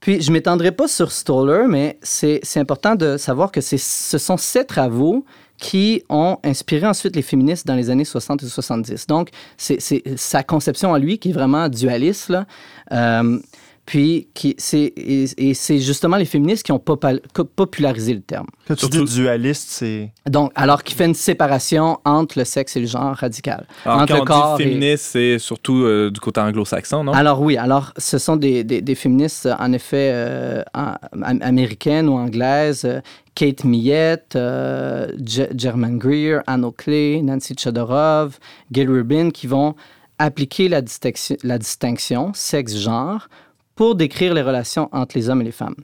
[0.00, 4.36] puis, je ne m'étendrai pas sur Stoller, mais c'est important de savoir que ce sont
[4.38, 5.24] ces travaux
[5.58, 9.06] qui ont inspiré ensuite les féministes dans les années 60 et 70.
[9.06, 9.28] Donc,
[9.58, 12.30] c'est c'est sa conception à lui qui est vraiment dualiste.
[12.30, 12.46] Là.
[12.92, 13.38] Euh,
[13.90, 17.18] puis, qui, c'est, et, et c'est justement les féministes qui ont popa-
[17.56, 18.46] popularisé le terme.
[18.68, 20.12] Quand tu Surtout- dis dualiste, c'est.
[20.28, 23.66] Donc, alors qu'il fait une séparation entre le sexe et le genre radical.
[23.84, 27.02] Alors, entre quand le on corps dit et- féministe, c'est surtout euh, du côté anglo-saxon,
[27.02, 27.12] non?
[27.12, 30.62] Alors oui, alors ce sont des, des- des féministes en effet euh,
[31.40, 33.00] américaines ou anglaises, euh,
[33.34, 38.38] Kate Millett, euh, Je- Germaine Greer, Anne Oakley, Nancy Chodorov,
[38.70, 39.74] Gail Rubin, qui vont
[40.18, 43.28] appliquer la distinction, la distinction sexe-genre
[43.80, 45.76] pour décrire les relations entre les hommes et les femmes.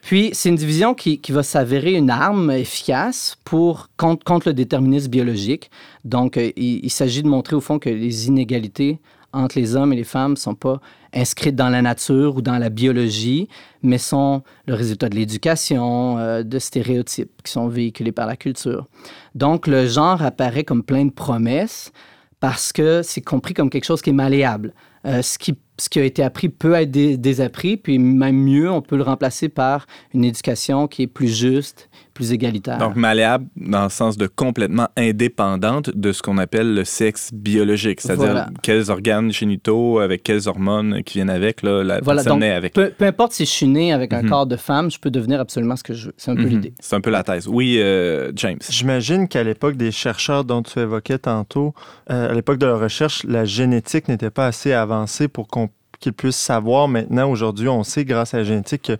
[0.00, 4.54] Puis, c'est une division qui, qui va s'avérer une arme efficace pour, contre, contre le
[4.54, 5.70] déterminisme biologique.
[6.06, 9.00] Donc, euh, il, s'agit de montrer au fond que les inégalités
[9.34, 10.80] entre les hommes et les femmes ne sont pas
[11.12, 13.50] inscrites dans la nature ou dans la biologie,
[13.82, 18.86] mais sont le résultat de l'éducation, euh, de stéréotypes qui sont véhiculés par la culture.
[19.34, 21.92] Donc, le genre apparaît comme plein de promesses
[22.40, 24.72] parce que c'est compris comme quelque chose qui est malléable.
[25.04, 28.70] Euh, ce, qui, ce qui a été appris peut être dé- désappris, puis même mieux,
[28.70, 32.78] on peut le remplacer par une éducation qui est plus juste, plus égalitaire.
[32.78, 38.00] Donc, malléable dans le sens de complètement indépendante de ce qu'on appelle le sexe biologique,
[38.00, 38.48] c'est-à-dire Voilà.
[38.62, 42.52] quels organes génitaux, avec quelles hormones qui viennent avec, là, la Voilà, personne donc, naît
[42.52, 42.72] avec.
[42.72, 44.28] peu, peu importe si je suis né avec un Mhm.
[44.30, 46.14] corps de femme, je peux devenir absolument ce que je veux.
[46.16, 46.48] C'est un peu Mhm.
[46.48, 46.74] l'idée.
[46.80, 47.48] C'est un peu la thèse.
[47.48, 48.58] Oui, euh, James.
[48.68, 51.74] J'imagine qu'à l'époque des chercheurs dont tu évoquais tantôt,
[52.10, 55.65] euh, à l'époque de leur recherche, la génétique n'était pas assez avancée pour qu'on
[56.00, 58.96] qu'ils puissent savoir maintenant, aujourd'hui, on sait grâce à la génétique que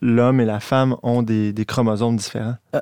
[0.00, 2.54] l'homme et la femme ont des, des chromosomes différents.
[2.74, 2.80] Euh,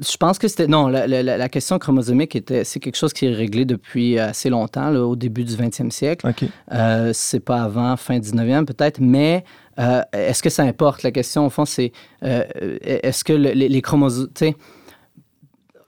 [0.00, 0.66] je pense que c'était.
[0.66, 4.50] Non, la, la- la question chromosomique, était, c'est quelque chose qui est réglé depuis assez
[4.50, 6.28] longtemps, là, au début du 20e siècle.
[6.28, 6.44] OK.
[6.72, 9.44] Euh, c'est pas avant fin 19e peut-être, mais
[9.78, 11.02] euh, est-ce que ça importe?
[11.02, 11.92] La question, au fond, c'est
[12.24, 12.42] euh,
[12.82, 14.28] est-ce que le- les, les chromosomes.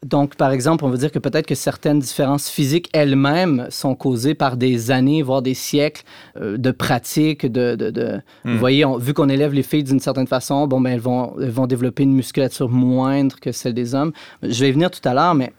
[0.05, 4.35] Donc, par exemple, on veut dire que peut-être que certaines différences physiques elles-mêmes sont causées
[4.35, 6.03] par des années, voire des siècles
[6.41, 7.77] euh, de pratiques, de...
[7.77, 8.53] de- de- Hmm.
[8.55, 11.35] Vous voyez, on- vu qu'on élève les filles d'une certaine façon, bon, ben, elles vont,
[11.41, 14.13] elles vont développer une musculature moindre que celle des hommes.
[14.43, 15.53] Je vais y venir tout à l'heure, mais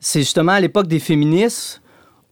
[0.00, 1.80] c'est justement à l'époque des féministes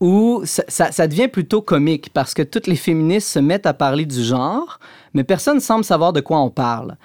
[0.00, 3.74] où ça, ça- ça devient plutôt comique parce que toutes les féministes se mettent à
[3.74, 4.80] parler du genre,
[5.14, 6.96] mais personne ne semble savoir de quoi on parle.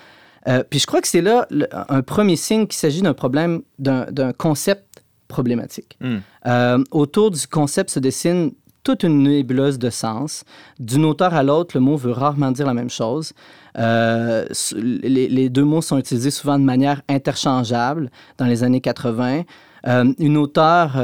[0.47, 3.61] Euh, puis je crois que c'est là le- un premier signe qu'il s'agit d'un problème,
[3.77, 5.97] d'un concept problématique.
[6.01, 6.17] Hmm.
[6.47, 8.51] Euh, autour du concept se dessine
[8.83, 10.43] toute une nébuleuse de sens.
[10.79, 13.33] D'une auteur à l'autre, le mot veut rarement dire la même chose.
[13.77, 19.43] Euh, les, les deux mots sont utilisés souvent de manière interchangeable dans les années 80.
[19.87, 20.97] Euh, une auteure,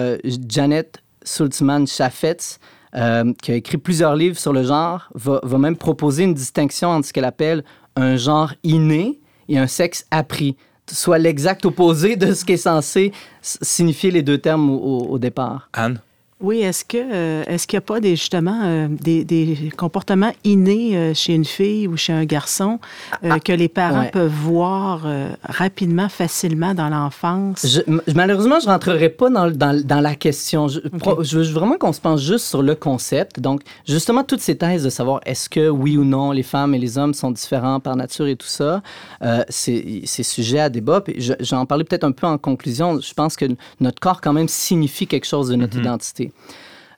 [0.47, 2.59] Janet Sultzman Chaffetz,
[2.95, 6.89] euh, qui a écrit plusieurs livres sur le genre, va, va même proposer une distinction
[6.89, 7.63] entre ce qu'elle appelle
[7.97, 9.19] un genre inné
[9.49, 10.55] et un sexe appris,
[10.89, 15.69] soit l'exact opposé de ce qui est censé signifier les deux termes au- au départ.
[15.73, 15.99] Anne?
[16.41, 20.33] Oui, est-ce que euh, est-ce qu'il n'y a pas des justement euh, des, des comportements
[20.43, 22.77] innés euh, chez une fille ou chez un garçon
[23.23, 24.11] euh, que les parents ouais.
[24.11, 27.65] peuvent voir euh, rapidement, facilement dans l'enfance?
[27.65, 30.67] Je- malheureusement, je rentrerai pas dans, dans- dans la question.
[30.67, 33.39] Je, pro- je veux vraiment qu'on se pense juste sur le concept.
[33.39, 36.79] Donc, justement, toutes ces thèses de savoir est-ce que oui ou non les femmes et
[36.79, 38.83] les hommes sont différents par nature et tout ça,
[39.23, 40.99] euh, c'est c'est sujet à débat.
[40.99, 42.99] Puis je- J'en parlais peut-être un peu en conclusion.
[42.99, 43.45] Je pense que
[43.79, 46.24] notre corps quand même signifie quelque chose de notre identité.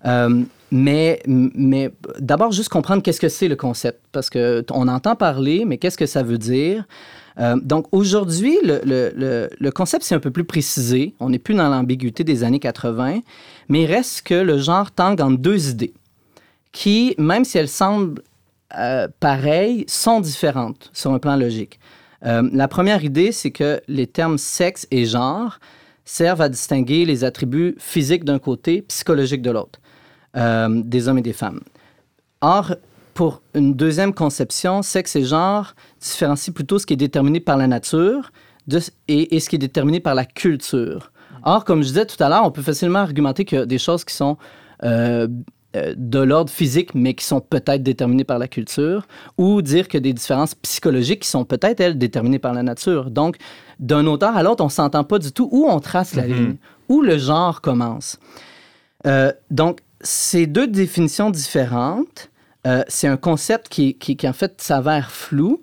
[0.06, 4.00] Euh, mais mais d'abord, juste comprendre qu'est-ce que c'est le concept.
[4.12, 6.86] Parce qu'on entend parler, mais qu'est-ce que ça veut dire?
[7.40, 11.14] Euh, donc aujourd'hui, le, le- le- concept c'est un peu plus précisé.
[11.20, 13.20] On n'est plus dans l'ambiguïté des années 80,
[13.70, 15.94] mais il reste que le genre tangue entre deux idées
[16.72, 18.22] qui, même si elles semblent
[18.78, 21.80] euh, pareilles, sont différentes sur un plan logique.
[22.24, 25.60] La première idée, c'est que les termes sexe et genre
[26.08, 29.80] servent à distinguer les attributs physiques d'un côté, psychologiques de l'autre,
[30.38, 31.60] euh, des hommes et des femmes.
[32.42, 32.76] Or,
[33.14, 37.68] pour une deuxième conception, sexe et genre différencient plutôt ce qui est déterminé par la
[37.68, 38.32] nature
[39.08, 41.12] et, ce qui est déterminé par la culture.
[41.44, 44.14] Or, comme je disais tout à l'heure, on peut facilement argumenter a des choses qui
[44.14, 44.38] sont
[44.84, 45.28] euh,
[45.74, 49.06] de l'ordre physique, mais qui sont peut-être déterminées par la culture,
[49.38, 53.12] ou dire que des différences psychologiques qui sont peut-être, elles, déterminées par la nature.
[53.12, 53.38] Donc,
[53.80, 56.56] d'un auteur à l'autre, on ne s'entend pas du tout où on trace la ligne,
[56.90, 58.18] où le genre commence.
[59.06, 62.30] Euh, donc, ces deux définitions différentes,
[62.66, 65.62] euh, c'est un concept qui, qui, qui, en fait, s'avère flou.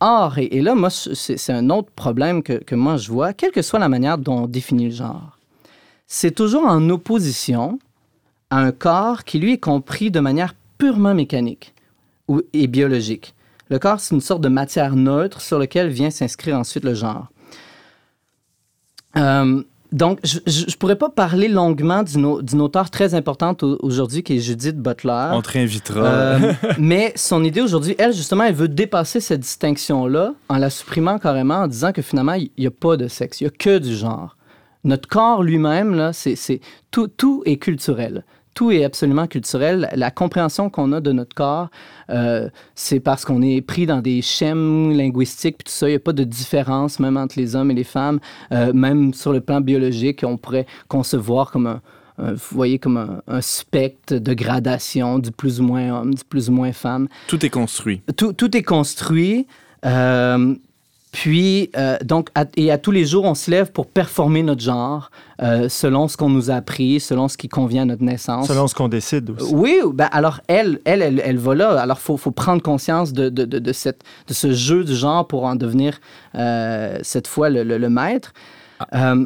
[0.00, 3.32] Or, et, et là, moi, c'est c'est un autre problème que, que moi je vois,
[3.32, 5.38] quelle que soit la manière dont on définit le genre.
[6.06, 7.78] C'est toujours en opposition
[8.50, 11.74] à un corps qui, lui, est compris de manière purement mécanique
[12.28, 13.34] ou, et biologique.
[13.70, 17.28] Le corps, c'est une sorte de matière neutre sur laquelle vient s'inscrire ensuite le genre.
[19.16, 23.78] Euh, donc, je ne pourrais pas parler longuement d'une au- d'une auteure très importante au-
[23.80, 25.28] aujourd'hui qui est Judith Butler.
[25.32, 26.04] On te réinvitera.
[26.04, 31.18] Euh, mais son idée aujourd'hui, elle, justement, elle veut dépasser cette distinction-là en la supprimant
[31.18, 33.78] carrément en disant que finalement, il n'y a pas de sexe, il n'y a que
[33.78, 34.36] du genre.
[34.82, 38.24] Notre corps lui-même, là, c'est, c'est- tout, tout est culturel.
[38.54, 39.88] Tout est absolument culturel.
[39.94, 41.68] La compréhension qu'on a de notre corps,
[42.10, 45.88] euh, c'est parce qu'on est pris dans des schèmes linguistiques, puis tout ça.
[45.88, 48.20] Il n'y a pas de différence, même entre les hommes et les femmes.
[48.52, 51.80] Euh, même sur le plan biologique, on pourrait concevoir comme un,
[52.18, 56.22] un- vous voyez, comme un, un spectre de gradation du plus ou moins homme, du
[56.24, 57.08] plus ou moins femme.
[57.26, 58.02] Tout est construit.
[58.16, 59.46] Tout, tout est construit.
[59.84, 60.54] euh,
[61.14, 64.62] puis, euh, donc, à- et à tous les jours, on se lève pour performer notre
[64.62, 68.48] genre euh, selon ce qu'on nous a appris, selon ce qui convient à notre naissance.
[68.48, 69.54] Selon ce qu'on décide aussi.
[69.54, 71.80] Oui, ben alors elle, elle, elle, elle va là.
[71.80, 74.94] Alors, il faut, faut prendre conscience de, de, de, de cette, de ce jeu du
[74.96, 76.00] genre pour en devenir,
[76.34, 78.32] euh, cette fois, le, le- le maître.
[78.92, 79.24] Euh,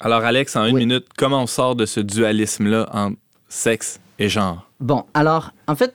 [0.00, 0.86] Alors, Alex, en une Oui.
[0.86, 3.16] minute, comment on sort de ce dualisme-là entre
[3.48, 4.68] sexe et genre?
[4.80, 5.94] Bon, alors, en fait,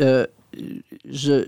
[0.00, 0.26] euh,
[1.10, 1.44] je,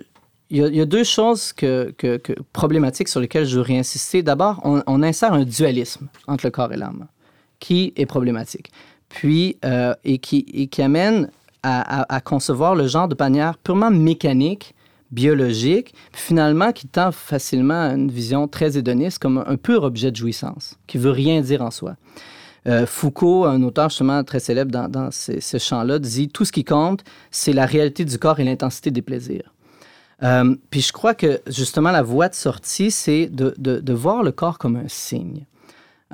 [0.55, 4.22] il y, a- deux choses que, que- que- problématiques sur lesquelles je veux réinsister.
[4.22, 7.07] D'abord, on, insère un dualisme entre le corps et l'âme,
[7.59, 8.70] qui est problématique.
[9.09, 11.30] Puis, euh, et, qui, amène
[11.64, 14.74] à, concevoir le genre de manière purement mécanique,
[15.11, 20.11] biologique, puis finalement qui tend facilement à une vision très hédoniste comme un, pur objet
[20.11, 21.96] de jouissance, qui veut rien dire en soi.
[22.66, 26.64] Euh, Foucault, un auteur justement très célèbre dans, dans ce champ-là, dit tout ce qui
[26.64, 29.53] compte, c'est la réalité du corps et l'intensité des plaisirs.
[30.22, 34.32] Euh, puis je crois que justement la voie de sortie, c'est de, de- voir le
[34.32, 35.44] corps comme un signe.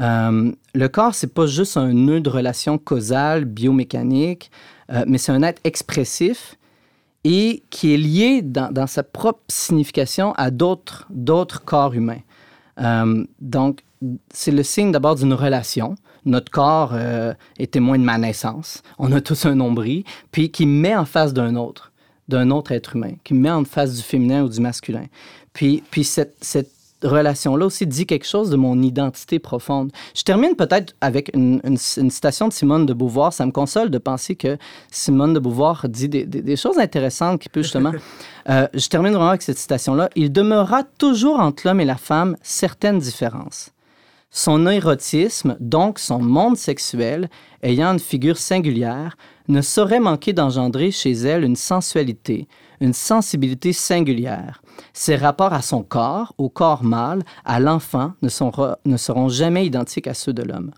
[0.01, 4.51] Euh, le corps, c'est pas juste un nœud de relation causale, biomécanique,
[4.91, 6.57] euh, mais c'est un être expressif
[7.25, 12.23] et qui est lié dans, dans sa propre signification à d'autres d'autres corps humains.
[13.41, 13.83] Donc,
[14.33, 15.97] c'est le signe d'abord d'une relation.
[16.25, 16.95] Notre corps
[17.59, 18.83] est témoin de ma naissance.
[18.99, 21.90] On a tous un nombril, puis qui me met en face d'un autre,
[22.31, 25.05] d'un autre être humain, qui me met en face du féminin ou du masculin.
[25.53, 26.71] Puis, puis cette, cette,
[27.03, 29.91] relation-là aussi dit quelque chose de mon identité profonde.
[30.15, 33.33] Je termine peut-être avec une, une- une citation de Simone de Beauvoir.
[33.33, 34.59] Ça me console de penser que
[34.91, 37.93] Simone de Beauvoir dit des, des- des choses intéressantes qui peut justement...
[38.49, 40.09] Euh, je termine vraiment avec cette citation-là.
[40.17, 43.71] Il demeurera toujours entre l'homme et la femme certaines différences.
[44.33, 47.29] Son érotisme, donc son monde sexuel,
[47.63, 49.17] ayant une figure singulière,
[49.49, 52.47] ne saurait manquer d'engendrer chez elle une sensualité,
[52.81, 54.63] une sensibilité singulière.
[54.93, 58.29] Ses rapports à son corps, au corps mâle, à l'enfant, ne,
[58.85, 60.71] ne seront jamais identiques à ceux de l'homme.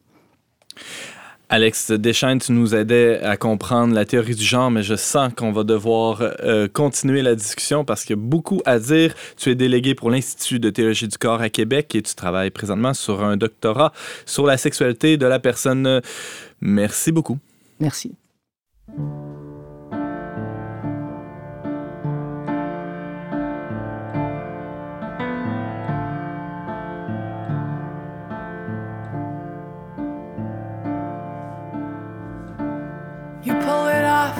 [1.52, 5.52] Alex Deschaines, tu nous aidais à comprendre la théorie du genre, mais je sens qu'on
[5.52, 9.14] va devoir euh, continuer la discussion parce qu'il y a beaucoup à dire.
[9.36, 12.94] Tu es délégué pour l'Institut de théologie du corps à Québec et tu travailles présentement
[12.94, 13.92] sur un doctorat
[14.24, 16.00] sur la sexualité de la personne.
[16.62, 17.38] Merci beaucoup.
[17.78, 18.14] Merci.
[33.44, 34.38] You pull it off,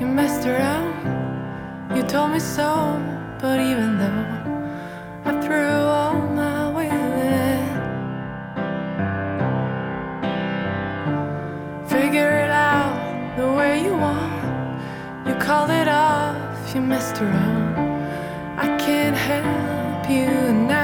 [0.00, 1.96] you messed around.
[1.96, 2.70] You told me so,
[3.40, 4.26] but even though
[5.24, 7.58] I threw all my weight in,
[11.88, 15.26] figure it out the way you want.
[15.26, 17.74] You called it off, you messed around.
[18.56, 20.77] I can't help you now.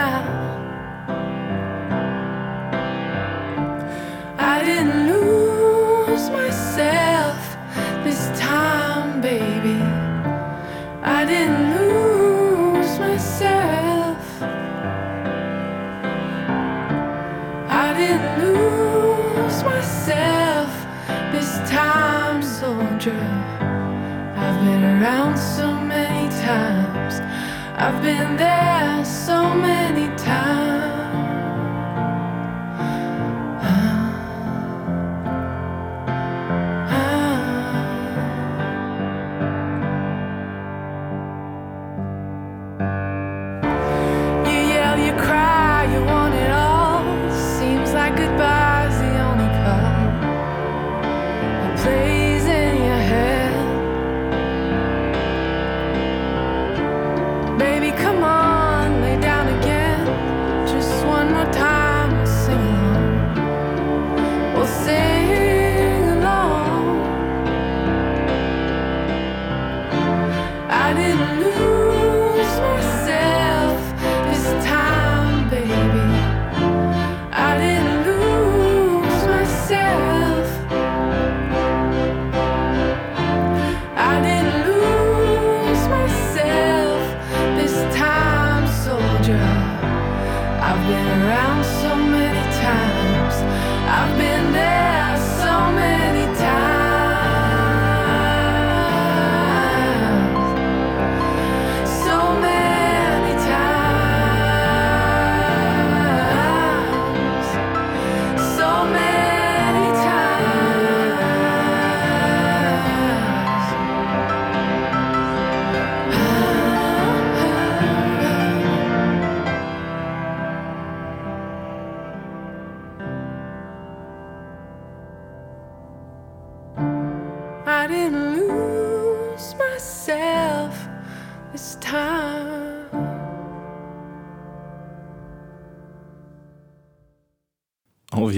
[27.77, 30.64] I've been there so many times.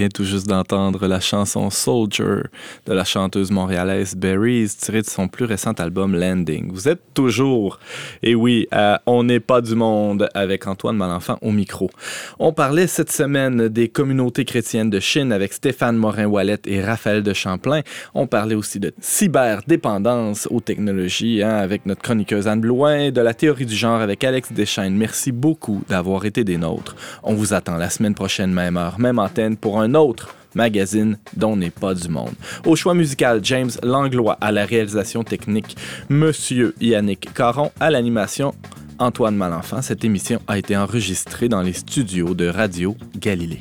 [0.08, 2.42] Tout juste d'entendre la chanson Soldier
[2.86, 6.70] de la chanteuse montréalaise Berries, tirée de son plus récent album Landing.
[6.72, 7.78] Vous êtes toujours,
[8.22, 8.68] et oui,
[9.06, 11.90] On n'est pas du monde avec Antoine Malenfant au micro.
[12.38, 17.32] On parlait cette semaine des communautés chrétiennes de Chine avec Stéphane Morin-Wallet et Raphaël de
[17.32, 17.80] Champlain.
[18.14, 23.34] On parlait aussi de cyberdépendance aux technologies hein, avec notre chroniqueuse Anne Blouin, de la
[23.34, 24.96] théorie du genre avec Alex Deschaines.
[24.96, 26.96] Merci beaucoup d'avoir été des nôtres.
[27.22, 31.56] On vous attend la semaine prochaine, même heure, même antenne, pour un autre magazine dont
[31.56, 32.32] n'est pas du monde.
[32.64, 35.76] Au choix musical, James Langlois à la réalisation technique,
[36.08, 38.54] Monsieur Yannick Caron à l'animation,
[38.98, 39.82] Antoine Malenfant.
[39.82, 43.60] Cette émission a été enregistrée dans les studios de Radio Galilée.